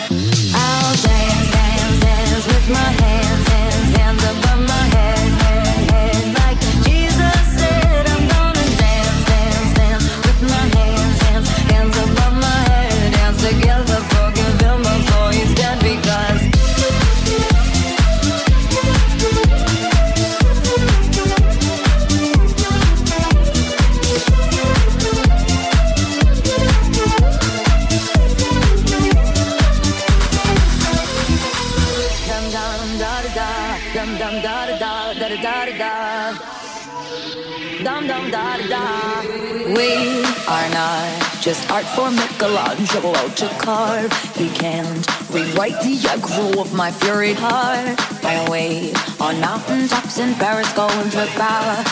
Just 41.50 41.68
art 41.68 41.84
for 41.96 42.12
Michelangelo 42.12 43.12
to 43.30 43.48
carve. 43.58 44.12
He 44.36 44.48
can't 44.50 45.04
rewrite 45.30 45.80
the 45.82 45.96
aggro 46.06 46.60
of 46.60 46.72
my 46.72 46.92
fury 46.92 47.32
heart. 47.32 47.98
I 48.22 48.48
wait 48.48 48.94
on 49.20 49.40
mountain 49.40 49.88
tops 49.88 50.18
in 50.20 50.32
Paris, 50.34 50.72
going 50.74 51.10
to 51.10 51.26
power. 51.34 51.82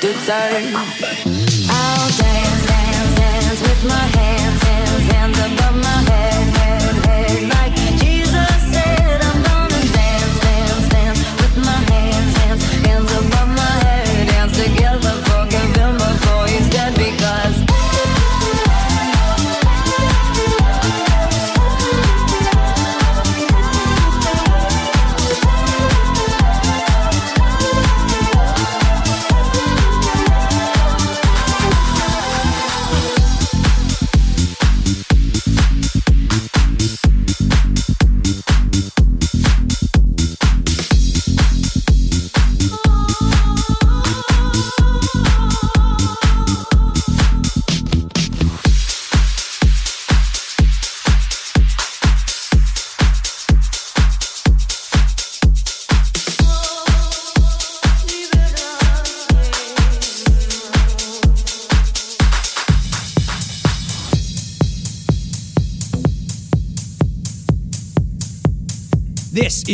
Did 0.00 0.16
say, 0.28 0.72
I'll 1.74 2.08
dance, 2.22 2.66
dance, 2.70 3.14
dance 3.18 3.60
with 3.66 3.82
my 3.88 4.06
hands, 4.18 4.62
hands, 4.62 5.12
hands 5.12 5.38
above 5.46 5.76
my 5.82 5.95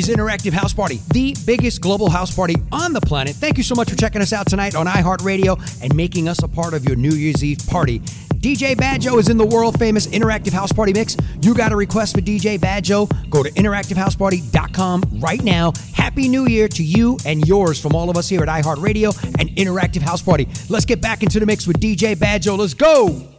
Interactive 0.09 0.53
House 0.53 0.72
Party, 0.72 1.00
the 1.12 1.34
biggest 1.46 1.80
global 1.80 2.09
house 2.09 2.34
party 2.34 2.57
on 2.70 2.92
the 2.92 3.00
planet. 3.00 3.34
Thank 3.36 3.59
you 3.59 3.64
so 3.64 3.74
much 3.74 3.90
for 3.90 3.96
checking 3.96 4.22
us 4.22 4.32
out 4.32 4.46
tonight 4.46 4.74
on 4.74 4.86
iHeartRadio 4.86 5.82
and 5.82 5.94
making 5.94 6.28
us 6.28 6.42
a 6.42 6.48
part 6.48 6.74
of 6.74 6.84
your 6.84 6.96
New 6.96 7.12
Year's 7.12 7.44
Eve 7.44 7.59
party. 7.68 8.00
DJ 8.42 8.74
Badjo 8.74 9.20
is 9.20 9.28
in 9.28 9.36
the 9.36 9.46
world 9.46 9.78
famous 9.78 10.09
Interactive 10.09 10.53
House 10.53 10.72
Party 10.72 10.92
mix. 10.92 11.16
You 11.42 11.55
got 11.55 11.70
a 11.70 11.76
request 11.76 12.14
for 12.14 12.20
DJ 12.20 12.59
Badjo? 12.59 13.09
Go 13.30 13.42
to 13.44 13.50
interactivehouseparty.com 13.53 15.05
right 15.20 15.42
now. 15.44 15.72
Happy 15.94 16.28
New 16.28 16.46
Year 16.46 16.66
to 16.68 16.82
you 16.82 17.18
and 17.24 17.46
yours 17.46 17.80
from 17.80 17.94
all 17.94 18.11
of 18.11 18.16
us 18.16 18.28
here 18.28 18.42
at 18.42 18.48
iHeartRadio 18.48 19.16
and 19.38 19.48
Interactive 19.50 20.03
House 20.03 20.22
Party. 20.22 20.48
Let's 20.68 20.84
get 20.84 21.00
back 21.00 21.22
into 21.22 21.38
the 21.38 21.46
mix 21.46 21.66
with 21.68 21.78
DJ 21.78 22.16
Badjo. 22.16 22.59
Let's 22.59 22.74
go. 22.74 23.32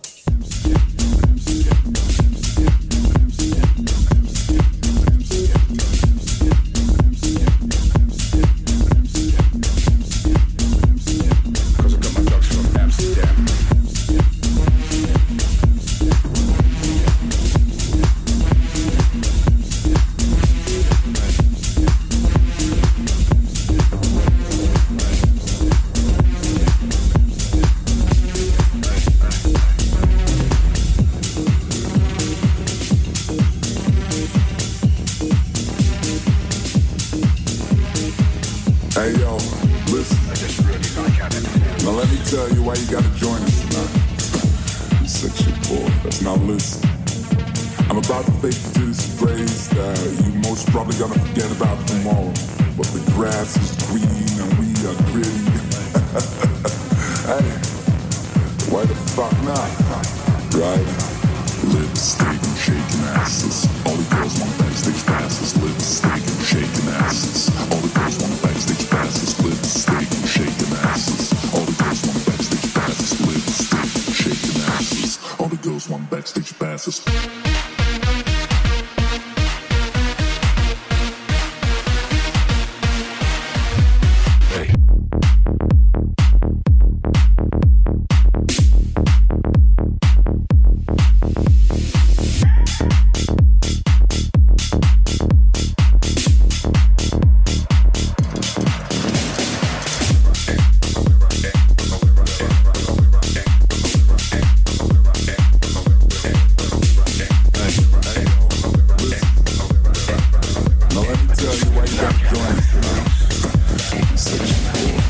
I'm 112.05 112.19
going 112.33 112.59
through. 112.67 114.17
Such 114.17 114.41
a 114.41 114.53
cool. 114.73 115.03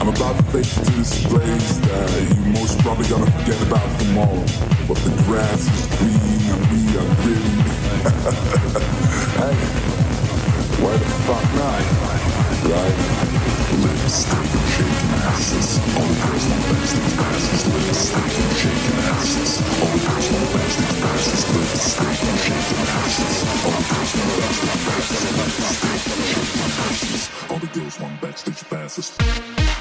I'm 0.00 0.08
about 0.08 0.36
to 0.38 0.42
take 0.52 0.64
you 0.76 0.84
to 0.84 0.90
this 0.92 1.26
place 1.26 1.78
that 1.78 2.08
you 2.28 2.52
most 2.52 2.78
probably 2.78 3.08
gonna 3.08 3.30
forget 3.30 3.60
about 3.66 4.00
tomorrow. 4.00 4.44
But 4.88 4.96
the 5.04 5.10
grass 5.24 5.60
is 5.60 5.86
green 5.98 6.40
and 6.52 6.62
we 6.72 6.80
are 6.96 7.10
green. 7.20 7.58
hey, 9.40 9.56
why 10.80 10.92
the 10.96 11.08
fuck 11.26 11.44
not? 11.54 11.82
Right? 12.70 13.43
Lipstick 13.72 14.38
and 14.38 14.68
shaking 14.74 15.12
asses. 15.24 15.78
All 15.96 16.04
the 16.04 16.14
passes. 16.20 17.62
Lipstick 17.72 18.34
and 18.42 18.54
shaking 18.60 19.00
asses. 19.08 19.50
All 19.80 19.88
the 19.88 20.00
passes. 20.04 21.42
Lipstick 21.54 22.20
and 22.28 22.38
shaking 22.44 22.88
asses. 23.00 23.36
All 23.64 23.72
the 23.72 23.84
passes. 23.88 24.34
All 27.50 27.58
the 27.58 27.66
girls 27.68 28.00
want 28.00 28.20
backstage 28.20 28.62
passes. 28.68 29.73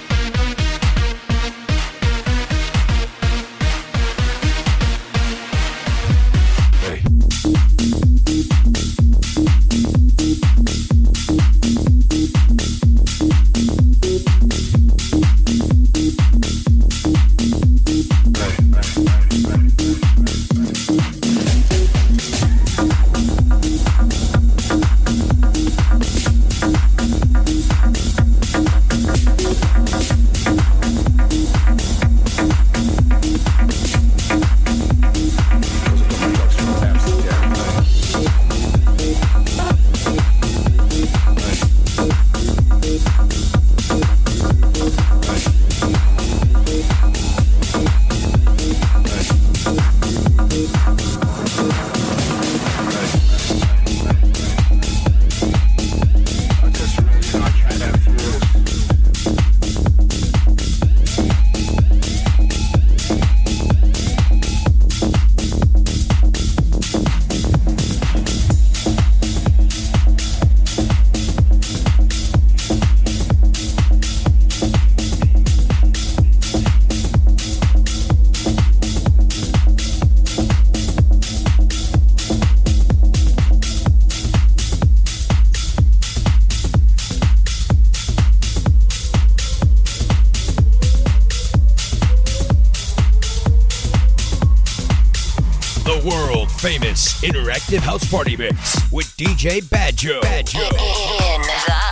Interactive 97.23 97.79
house 97.79 98.03
party 98.11 98.35
mix 98.35 98.91
with 98.91 99.07
DJ 99.15 99.63
Badjo. 99.63 100.19
Badjo. 100.21 100.59
In 100.59 101.41
the 101.41 101.82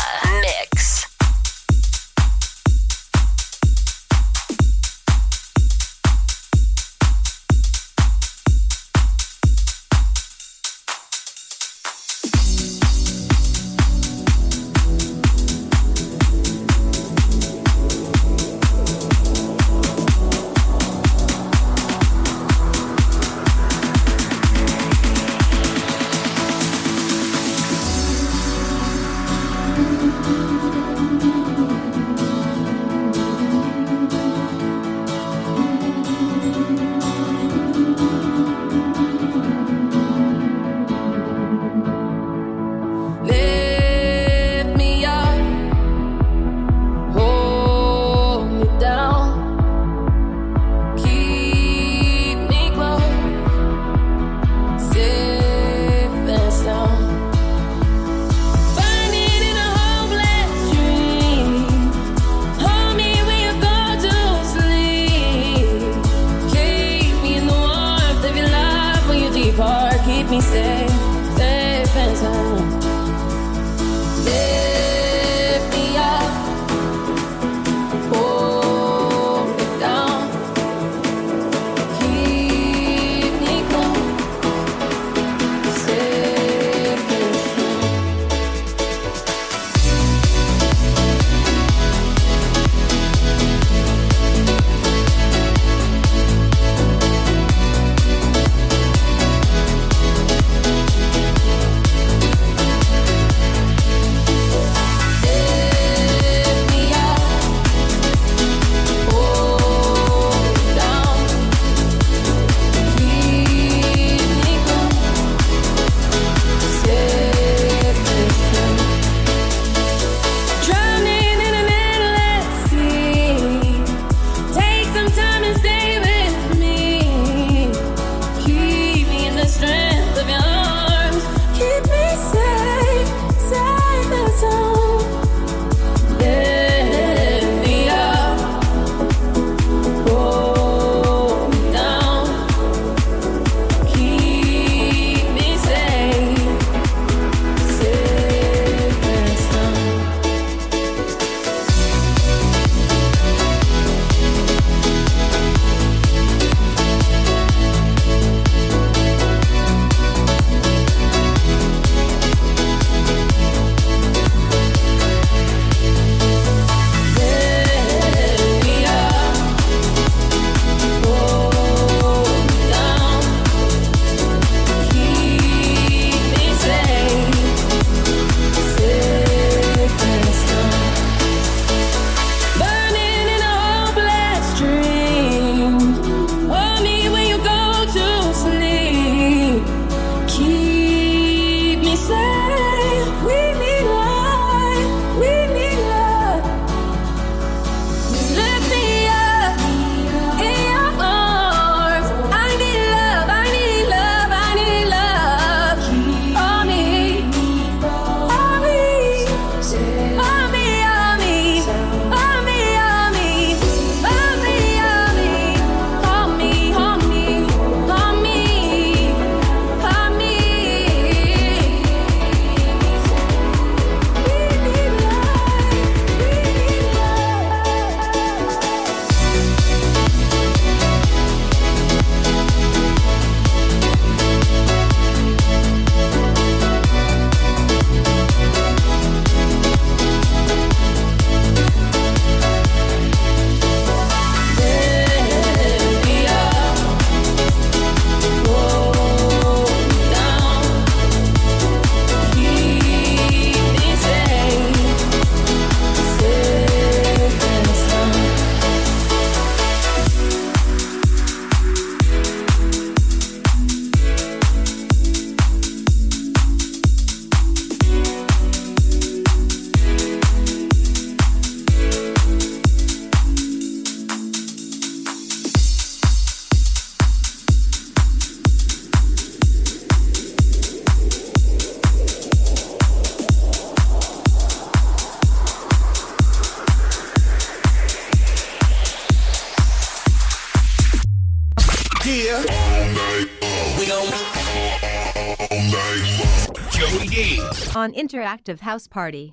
Interactive 298.12 298.60
House 298.60 298.88
Party. 298.88 299.32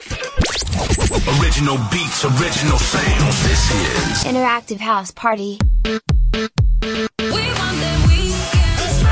Original 1.41 1.79
beats, 1.91 2.25
original 2.25 2.79
sounds. 2.79 3.43
This 3.43 3.71
is 3.73 4.23
Interactive 4.23 4.79
House 4.79 5.11
Party. 5.11 5.59
We 5.85 5.91
won 5.91 5.99
the 7.19 8.05
weekend. 8.07 9.11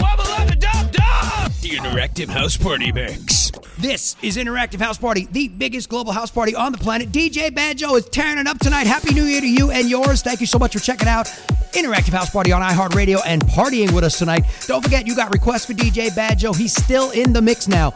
Wobble 0.00 0.30
on 0.30 0.46
the 0.46 0.54
dub 0.54 0.92
dub! 0.92 1.50
The 1.60 1.70
Interactive 1.70 2.28
House 2.28 2.56
Party 2.56 2.92
Mix. 2.92 3.50
This 3.78 4.14
is 4.22 4.36
Interactive 4.36 4.78
House 4.78 4.98
Party, 4.98 5.26
the 5.32 5.48
biggest 5.48 5.88
global 5.88 6.12
house 6.12 6.30
party 6.30 6.54
on 6.54 6.70
the 6.70 6.78
planet. 6.78 7.10
DJ 7.10 7.52
Banjo 7.52 7.96
is 7.96 8.08
tearing 8.10 8.38
it 8.38 8.46
up 8.46 8.60
tonight. 8.60 8.86
Happy 8.86 9.12
New 9.12 9.24
Year 9.24 9.40
to 9.40 9.48
you 9.48 9.72
and 9.72 9.90
yours. 9.90 10.22
Thank 10.22 10.38
you 10.40 10.46
so 10.46 10.60
much 10.60 10.74
for 10.74 10.78
checking 10.78 11.08
out 11.08 11.26
Interactive 11.72 12.12
House 12.12 12.30
Party 12.30 12.52
on 12.52 12.62
iHeartRadio 12.62 13.20
and 13.26 13.42
partying 13.44 13.92
with 13.92 14.04
us 14.04 14.18
tonight. 14.18 14.44
Don't 14.66 14.82
forget, 14.82 15.06
you 15.06 15.14
got 15.14 15.32
requests 15.32 15.66
for 15.66 15.72
DJ 15.72 16.14
Banjo. 16.14 16.52
He's 16.52 16.74
still 16.74 17.10
in 17.10 17.32
the 17.32 17.42
mix 17.42 17.68
now. 17.68 17.90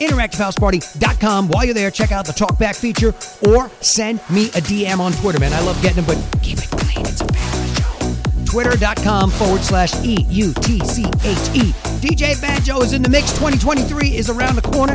InteractiveHouseParty.com. 0.00 1.48
While 1.48 1.64
you're 1.64 1.74
there, 1.74 1.90
check 1.90 2.12
out 2.12 2.24
the 2.24 2.32
talkback 2.32 2.76
feature 2.76 3.14
or 3.50 3.70
send 3.80 4.20
me 4.30 4.46
a 4.48 4.60
DM 4.60 4.98
on 4.98 5.12
Twitter, 5.12 5.38
man. 5.38 5.52
I 5.52 5.60
love 5.60 5.80
getting 5.82 6.04
them, 6.04 6.06
but 6.06 6.42
keep 6.42 6.58
it 6.58 6.70
clean. 6.70 7.06
It's 7.06 7.20
a 7.20 7.26
family 7.26 7.74
show. 7.74 8.44
Twitter.com 8.46 9.30
forward 9.30 9.60
slash 9.60 9.94
E 10.02 10.24
U 10.28 10.54
T 10.54 10.80
C 10.84 11.04
H 11.04 11.54
E. 11.54 11.72
DJ 12.00 12.40
Banjo 12.40 12.80
is 12.80 12.92
in 12.94 13.02
the 13.02 13.10
mix. 13.10 13.32
2023 13.32 14.16
is 14.16 14.30
around 14.30 14.56
the 14.56 14.62
corner. 14.62 14.94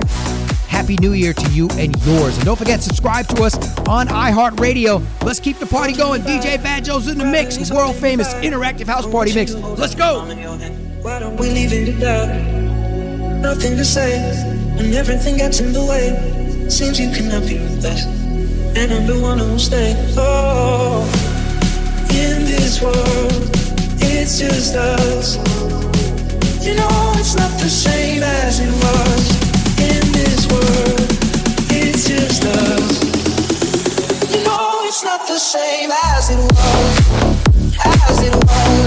Happy 0.76 0.98
New 0.98 1.14
Year 1.14 1.32
to 1.32 1.52
you 1.52 1.70
and 1.80 1.96
yours. 2.06 2.36
And 2.36 2.46
don't 2.46 2.58
forget, 2.58 2.84
subscribe 2.84 3.28
to 3.30 3.44
us 3.44 3.56
on 3.88 4.08
iHeartRadio. 4.10 5.02
Let's 5.24 5.40
keep 5.40 5.58
the 5.58 5.66
party 5.66 5.94
going. 5.94 6.22
DJ 6.24 6.58
Banjo's 6.58 7.08
in 7.08 7.18
the 7.18 7.24
mix. 7.24 7.56
The 7.56 7.74
world 7.74 7.96
famous 7.96 8.34
Interactive 8.36 8.86
House 8.86 9.08
Party 9.08 9.34
mix. 9.34 9.54
Let's 9.54 9.96
go. 9.96 10.26
Why 11.02 11.20
don't 11.20 11.38
we 11.38 11.50
leave 11.50 11.72
it 11.72 11.88
at 11.94 12.00
that? 12.02 13.42
Nothing 13.42 13.78
to 13.78 13.86
say, 13.86 14.20
and 14.78 14.94
everything 14.94 15.38
gets 15.38 15.62
in 15.62 15.72
the 15.72 15.86
way. 15.86 16.70
Seems 16.70 17.00
you 17.00 17.10
cannot 17.10 17.48
be 17.48 17.58
with 17.58 17.86
us, 17.86 18.06
and 18.76 18.92
I'm 18.92 19.08
the 19.08 19.18
one 19.22 19.38
who'll 19.38 19.58
stay. 19.58 19.96
Oh, 20.18 21.06
in 22.10 22.44
this 22.44 22.82
world, 22.82 23.50
it's 24.02 24.40
just 24.40 24.76
us. 24.76 25.38
You 26.66 26.76
know 26.76 27.14
it's 27.16 27.36
not 27.38 27.52
the 27.62 27.70
same 27.70 28.24
as 28.24 28.60
it 28.60 28.74
was. 28.84 29.45
The 35.28 35.40
same 35.40 35.92
as 35.92 36.30
it 36.30 36.38
was, 36.38 37.78
as 37.84 38.22
it 38.22 38.36
was, 38.36 38.85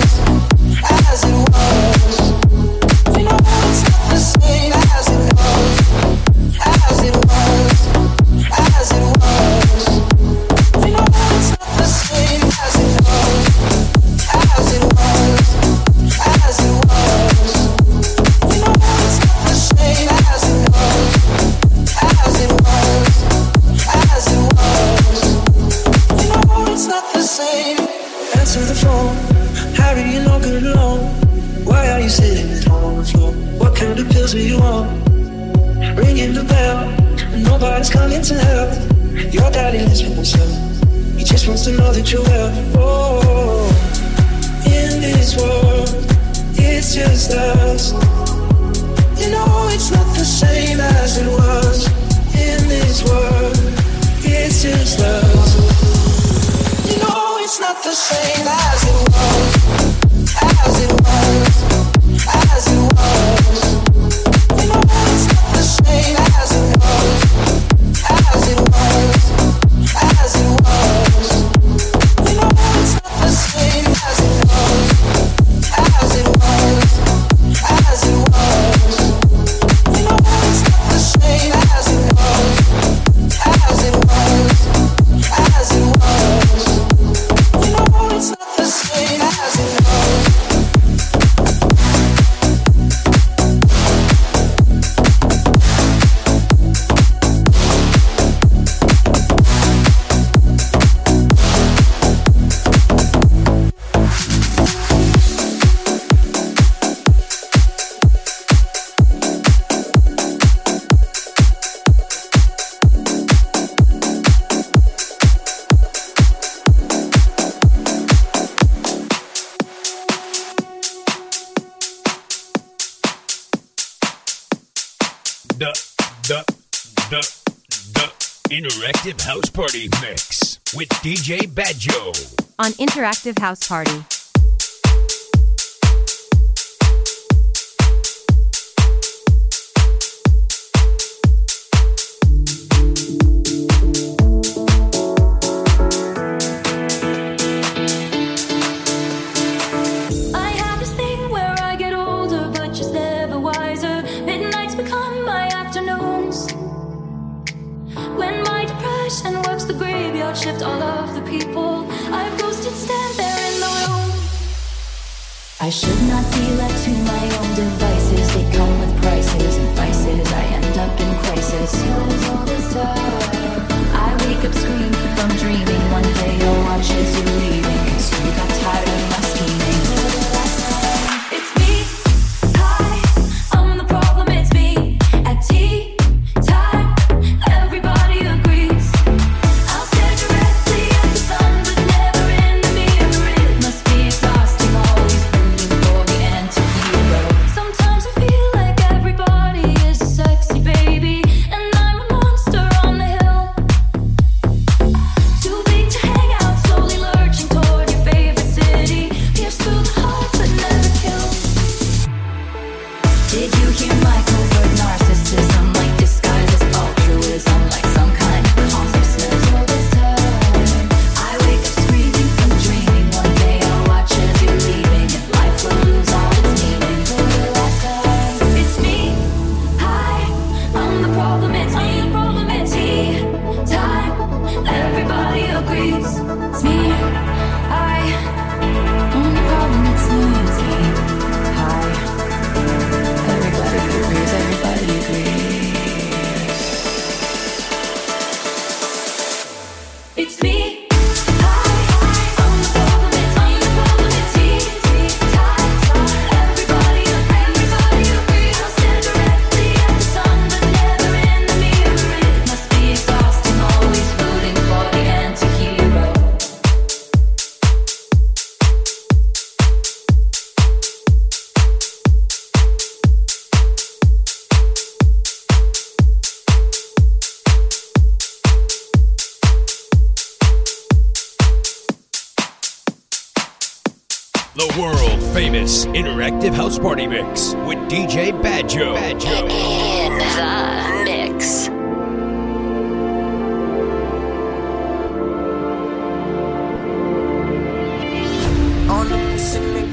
On 132.69 132.75
Interactive 132.75 133.39
House 133.39 133.67
Party. 133.67 134.18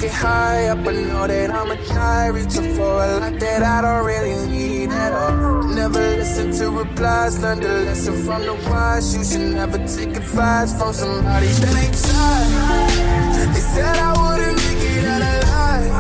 Get 0.06 0.14
high 0.14 0.68
up, 0.68 0.88
I 0.88 0.92
know 0.92 1.28
that 1.28 1.50
I'ma 1.50 1.76
die. 1.76 2.28
Reaching 2.28 2.76
for 2.76 2.94
a 3.04 3.20
lot 3.20 3.40
that 3.40 3.62
I 3.64 3.82
don't 3.82 4.06
really 4.06 4.36
need 4.48 4.90
at 4.92 5.14
all. 5.14 5.64
Never 5.64 6.00
listen 6.20 6.52
to 6.58 6.70
replies, 6.70 7.40
learn 7.42 7.60
the 7.60 7.74
lesson 7.88 8.16
from 8.26 8.42
the 8.44 8.56
wise. 8.70 9.16
You 9.16 9.24
should 9.24 9.56
never 9.60 9.80
take 9.96 10.16
advice 10.16 10.78
from 10.78 10.94
somebody 10.94 11.48
that 11.62 11.76
ain't 11.84 11.98
tried. 12.06 13.54
They 13.54 13.64
said 13.74 13.96
I 14.08 14.12
wouldn't 14.22 14.58
make 14.64 14.84
it 14.94 15.06
out 15.14 15.24
alive. 15.34 15.94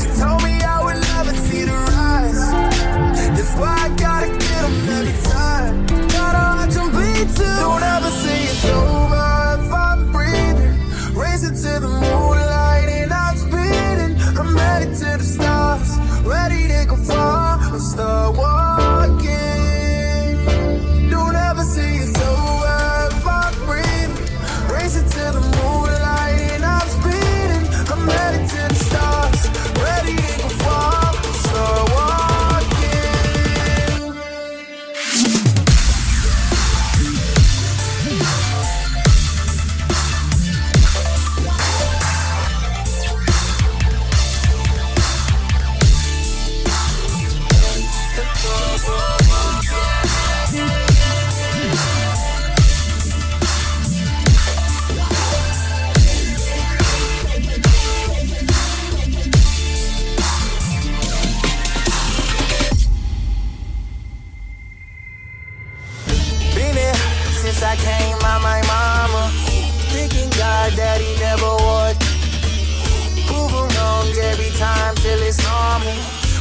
They 0.00 0.10
told 0.20 0.40
me 0.46 0.54
I 0.74 0.78
would 0.84 1.00
never 1.12 1.34
see 1.46 1.64
the 1.70 1.76
rise. 1.92 2.42
That's 3.36 3.54
why 3.60 3.74
I 3.86 3.88
gotta 4.04 4.28
get 4.44 4.60
them 4.64 4.88
every 4.96 5.16
time. 5.32 5.74
Gotta 6.16 6.44
watch 6.56 6.74
them 6.78 6.88
bleed 6.94 7.28
too. 7.36 7.56
Don't 7.64 7.82
ever 7.94 8.11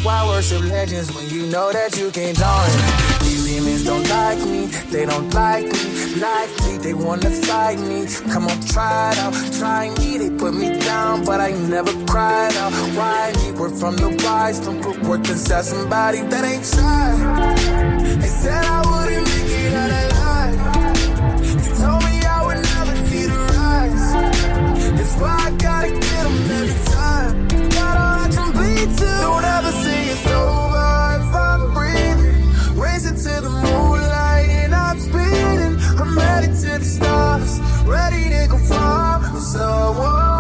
Why 0.04 0.26
worship 0.28 0.64
legends 0.64 1.14
when 1.14 1.30
you 1.30 1.46
know 1.46 1.72
that 1.72 1.96
you 1.96 2.10
can't 2.10 2.36
join? 2.36 2.72
These 3.22 3.46
demons 3.46 3.84
don't 3.84 4.08
like 4.10 4.40
me, 4.40 4.66
they 4.90 5.06
don't 5.06 5.32
like 5.32 5.66
me. 5.66 6.16
like 6.20 6.50
me, 6.66 6.78
they 6.78 6.96
wanna 6.96 7.30
fight 7.30 7.80
me. 7.80 8.08
Come 8.34 8.48
on, 8.48 8.60
try 8.62 9.12
it 9.12 9.20
out, 9.20 9.34
try 9.60 9.92
me. 10.00 10.18
They 10.18 10.32
put 10.32 10.56
me 10.56 10.80
down, 10.80 11.24
but 11.24 11.40
I 11.40 11.52
never 11.52 11.94
cried 12.08 12.56
out. 12.56 12.74
Why 12.98 13.32
me? 13.44 13.52
Word 13.52 13.74
from 13.74 13.96
the 13.96 14.10
wise, 14.26 14.60
don't 14.60 14.82
put 14.82 14.98
work 15.04 15.30
inside 15.30 15.66
somebody 15.66 16.22
that 16.22 16.46
ain't 16.46 16.66
tried. 16.66 18.22
They 18.22 18.28
said 18.42 18.66
I 18.66 18.80
wouldn't 18.90 19.28
make 19.28 19.52
it 19.62 19.74
out 19.82 19.92
alive. 20.02 20.58
Told 21.78 22.04
me 22.06 22.26
I 22.26 22.40
would 22.48 22.62
never 22.74 22.96
see 23.06 23.26
the 23.28 23.38
rise. 23.54 24.08
That's 24.98 25.16
why 25.22 25.36
I 25.46 25.52
gotta 25.52 25.92
get 25.92 26.24
them 26.24 26.52
every 26.58 26.92
time. 26.92 27.41
The 36.82 37.86
ready 37.86 38.30
to 38.30 38.48
go 38.50 38.58
far. 38.58 39.22
So 39.40 39.60
uh, 39.62 40.31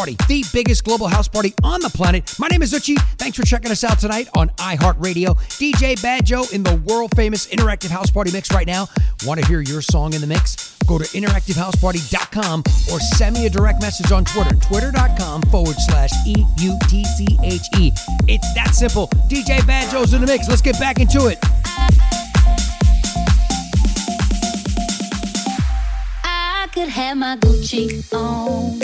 Party, 0.00 0.16
the 0.28 0.42
biggest 0.54 0.82
global 0.82 1.08
house 1.08 1.28
party 1.28 1.52
on 1.62 1.78
the 1.82 1.90
planet. 1.90 2.34
My 2.38 2.48
name 2.48 2.62
is 2.62 2.72
Eutche. 2.72 2.98
Thanks 3.18 3.36
for 3.36 3.44
checking 3.44 3.70
us 3.70 3.84
out 3.84 3.98
tonight 3.98 4.30
on 4.34 4.48
iHeartRadio. 4.56 5.36
DJ 5.58 5.94
Badjo 6.00 6.50
in 6.54 6.62
the 6.62 6.76
world 6.86 7.10
famous 7.16 7.46
Interactive 7.48 7.90
House 7.90 8.08
Party 8.08 8.32
mix 8.32 8.50
right 8.50 8.66
now. 8.66 8.88
Want 9.26 9.42
to 9.42 9.46
hear 9.46 9.60
your 9.60 9.82
song 9.82 10.14
in 10.14 10.22
the 10.22 10.26
mix? 10.26 10.74
Go 10.86 10.96
to 10.96 11.04
interactivehouseparty.com 11.04 12.60
or 12.90 12.98
send 12.98 13.34
me 13.36 13.44
a 13.44 13.50
direct 13.50 13.82
message 13.82 14.10
on 14.10 14.24
Twitter, 14.24 14.56
twitter.com 14.56 15.42
forward 15.42 15.76
slash 15.76 16.12
E 16.26 16.46
U 16.60 16.78
T 16.88 17.04
C 17.04 17.38
H 17.42 17.60
E. 17.76 17.92
It's 18.26 18.54
that 18.54 18.70
simple. 18.74 19.08
DJ 19.28 19.58
Badjo's 19.58 20.14
in 20.14 20.22
the 20.22 20.26
mix. 20.26 20.48
Let's 20.48 20.62
get 20.62 20.80
back 20.80 20.98
into 20.98 21.26
it. 21.26 21.38
Could 26.72 26.88
have 26.88 27.16
my 27.16 27.36
Gucci 27.36 27.86
on. 28.14 28.78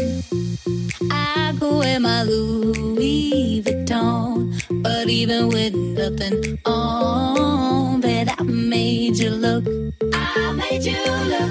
I 1.11 1.55
go 1.59 1.79
wear 1.79 2.01
my 2.01 2.23
Louis 2.25 3.63
Vuitton. 3.63 4.53
But 4.83 5.09
even 5.09 5.49
with 5.49 5.75
nothing 5.75 6.59
on, 6.65 8.01
bet 8.01 8.35
I 8.39 8.43
made 8.43 9.17
you 9.17 9.31
look. 9.31 9.65
I 10.13 10.53
made 10.53 10.85
you 10.85 10.99
look. 11.31 11.51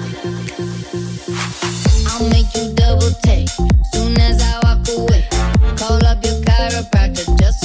I'll 2.08 2.28
make 2.28 2.52
you 2.54 2.74
double 2.74 3.12
take 3.22 3.48
soon 3.92 4.18
as 4.20 4.42
I 4.42 4.60
walk 4.64 4.86
away. 4.88 5.26
Call 5.76 6.04
up 6.04 6.22
your 6.24 6.38
chiropractor 6.44 7.38
just 7.38 7.55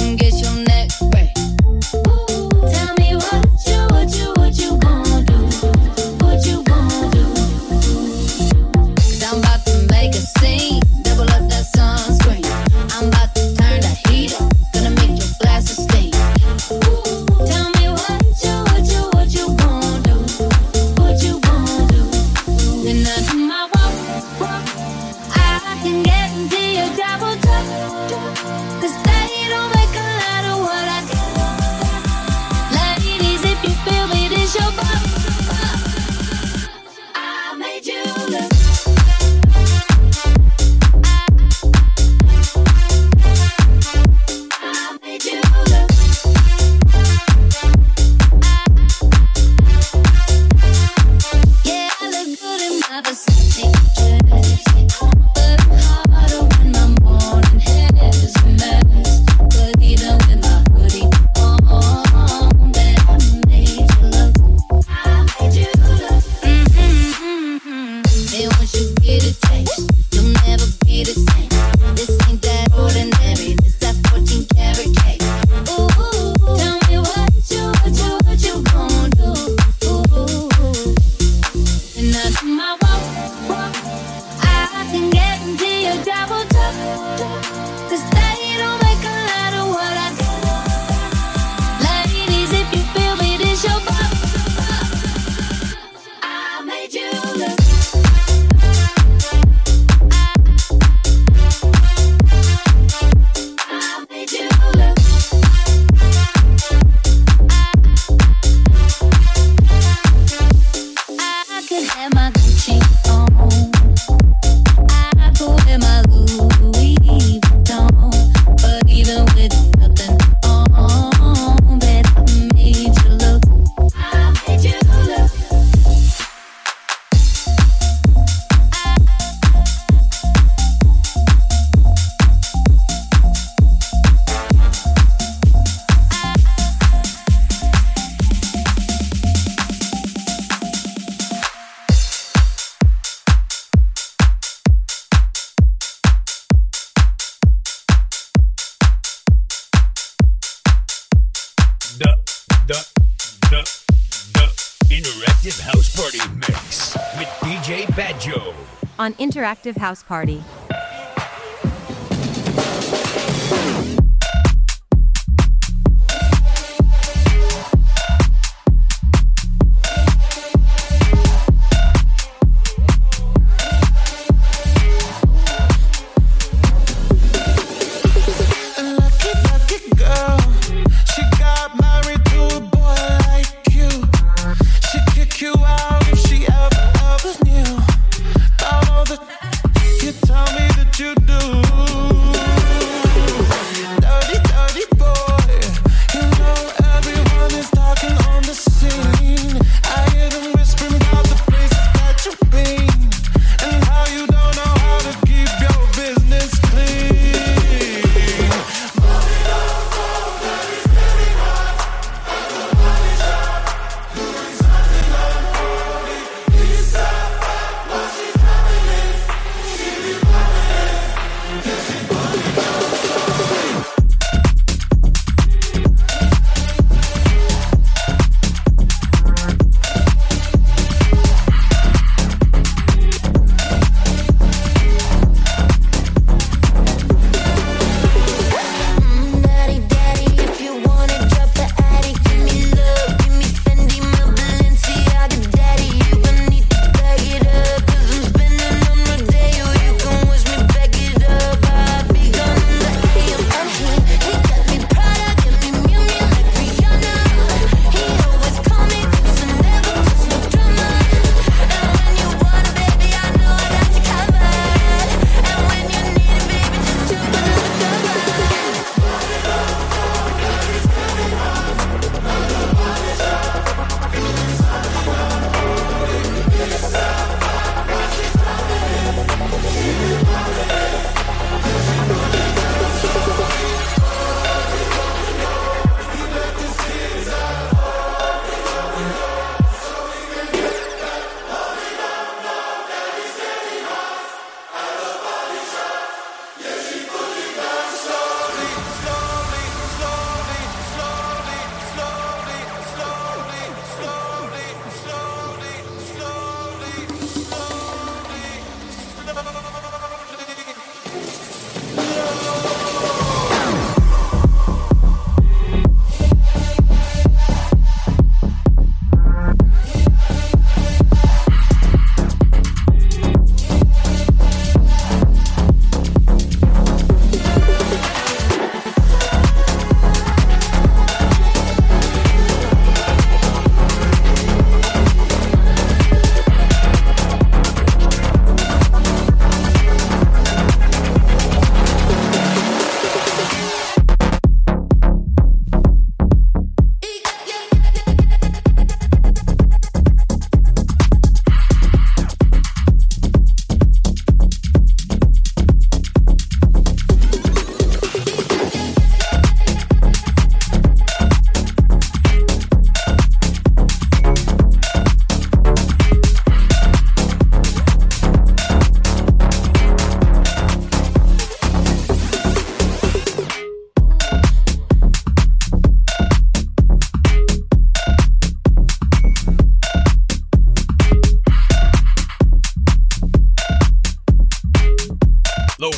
Active 159.52 159.76
house 159.76 160.02
party. 160.02 160.42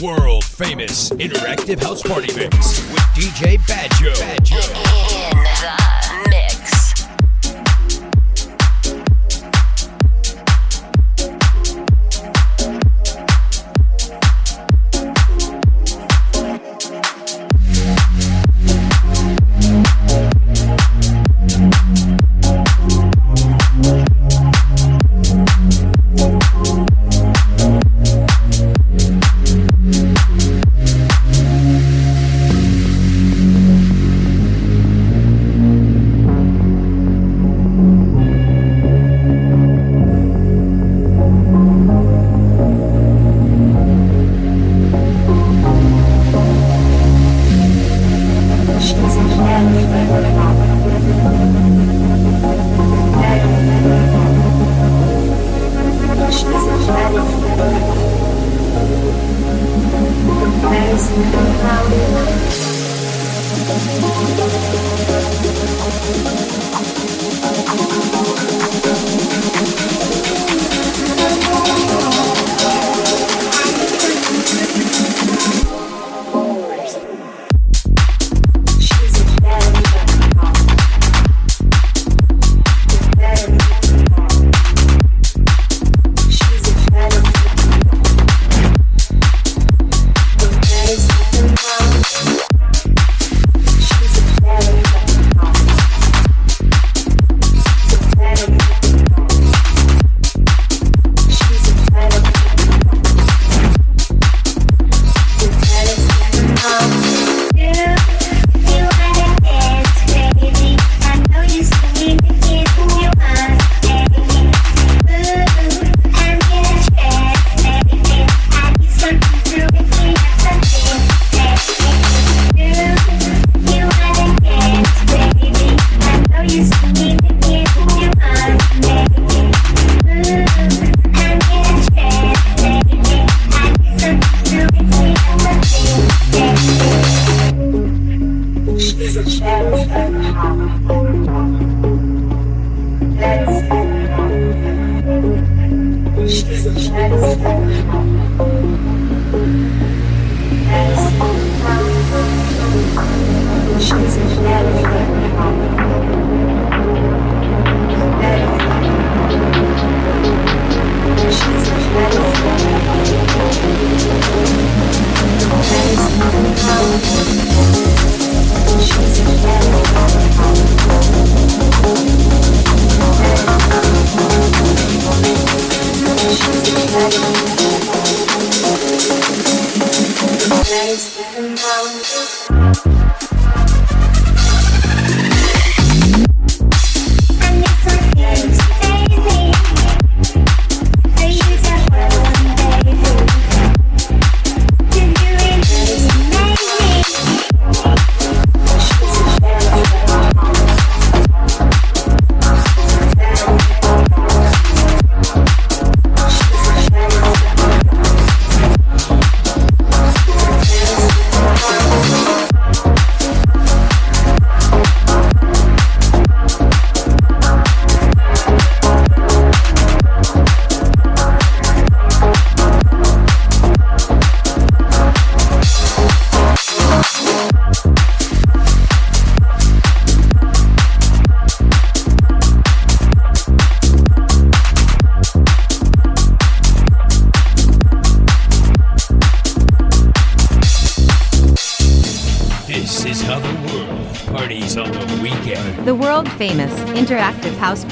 world 0.01 0.43
famous 0.43 1.09
interactive 1.11 1.81
house 1.81 2.01
party 2.01 2.33
mix 2.35 2.79
with 2.91 2.99
DJ 3.15 3.57
Badjo. 3.59 4.13
Badjo. 4.15 4.59
In 5.11 5.37
the 5.43 6.29
mix. 6.29 6.42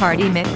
Party 0.02 0.28
mix. 0.30 0.51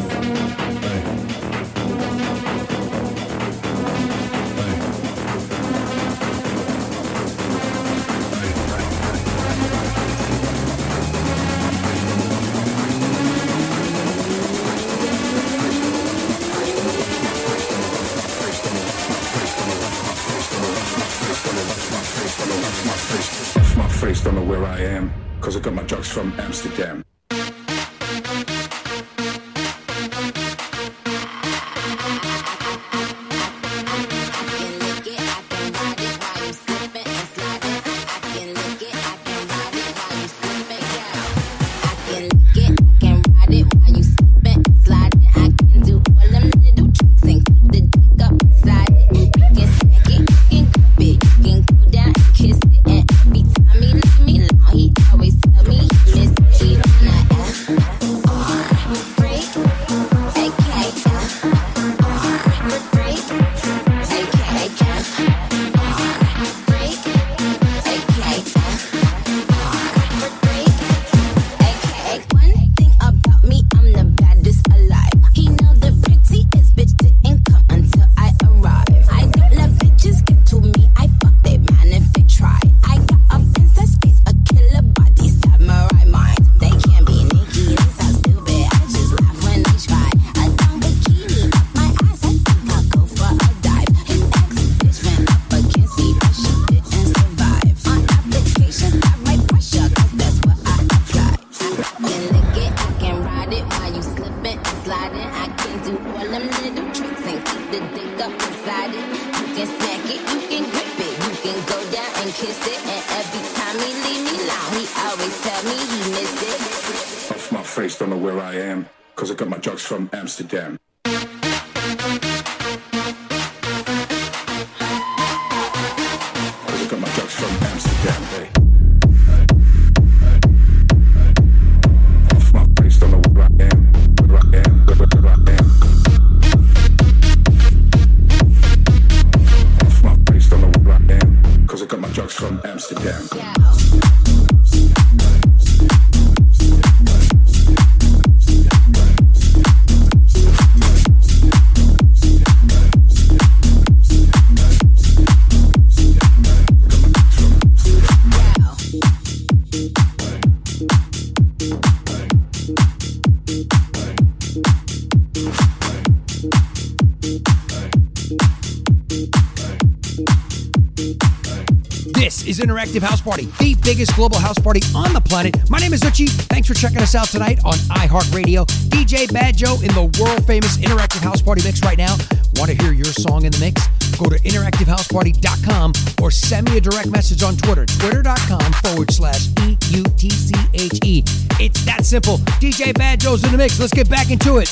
Party, 173.25 173.45
the 173.57 173.75
biggest 173.81 174.15
global 174.15 174.37
house 174.37 174.59
party 174.59 174.81
on 174.93 175.11
the 175.11 175.19
planet. 175.19 175.57
My 175.67 175.79
name 175.79 175.93
is 175.93 176.01
Eutche. 176.01 176.29
Thanks 176.29 176.67
for 176.67 176.75
checking 176.75 176.99
us 176.99 177.15
out 177.15 177.27
tonight 177.27 177.59
on 177.65 177.73
iHeartRadio. 177.89 178.67
DJ 178.93 179.33
Bad 179.33 179.57
Joe 179.57 179.77
in 179.81 179.89
the 179.95 180.05
world 180.21 180.45
famous 180.45 180.77
interactive 180.77 181.21
house 181.21 181.41
party 181.41 181.63
mix 181.63 181.81
right 181.81 181.97
now. 181.97 182.17
Want 182.57 182.69
to 182.69 182.77
hear 182.77 182.93
your 182.93 183.05
song 183.05 183.45
in 183.45 183.51
the 183.51 183.57
mix? 183.57 183.87
Go 184.17 184.29
to 184.29 184.37
interactivehouseparty.com 184.37 185.93
or 186.21 186.29
send 186.29 186.69
me 186.69 186.77
a 186.77 186.81
direct 186.81 187.09
message 187.09 187.41
on 187.41 187.57
Twitter, 187.57 187.87
twitter.com 187.87 188.71
forward 188.85 189.11
slash 189.11 189.47
E 189.63 189.75
U 189.97 190.03
T 190.17 190.29
C 190.29 190.53
H 190.75 190.99
E. 191.03 191.23
It's 191.59 191.83
that 191.85 192.05
simple. 192.05 192.37
DJ 192.61 192.93
Bad 192.93 193.21
Joe's 193.21 193.43
in 193.43 193.51
the 193.51 193.57
mix. 193.57 193.79
Let's 193.79 193.93
get 193.93 194.07
back 194.07 194.29
into 194.29 194.57
it. 194.57 194.69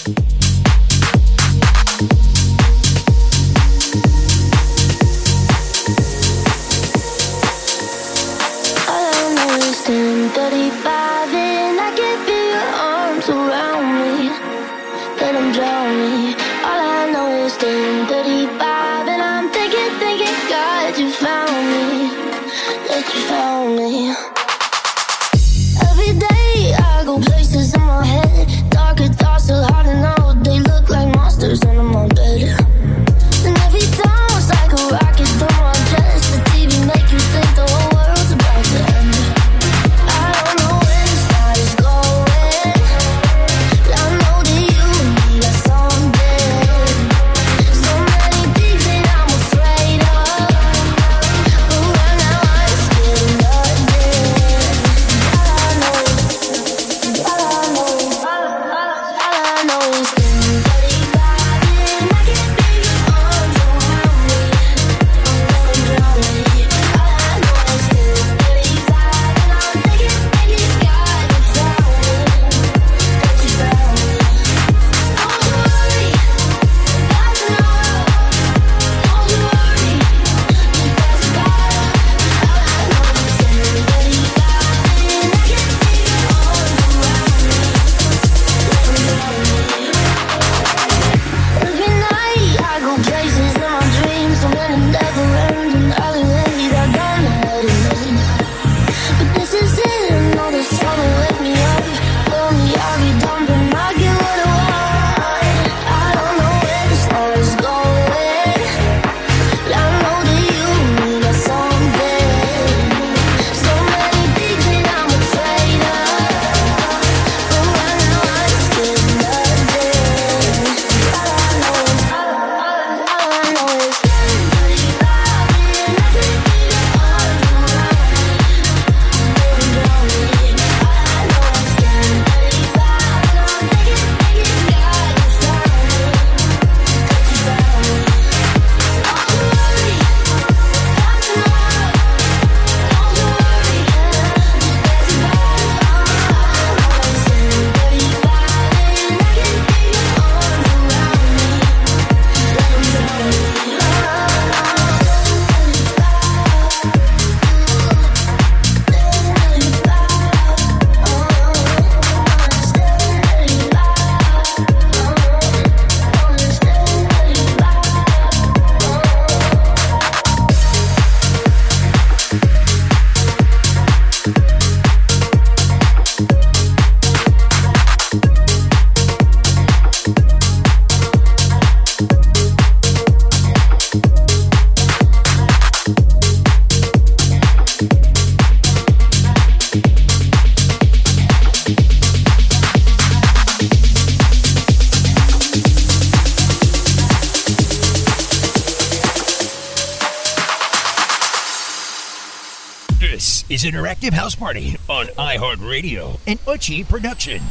Active 204.04 204.20
House 204.20 204.36
Party 204.36 204.76
on 204.90 205.06
iHeartRadio 205.06 206.20
and 206.28 206.38
Eutche 206.42 206.86
Production. 206.86 207.42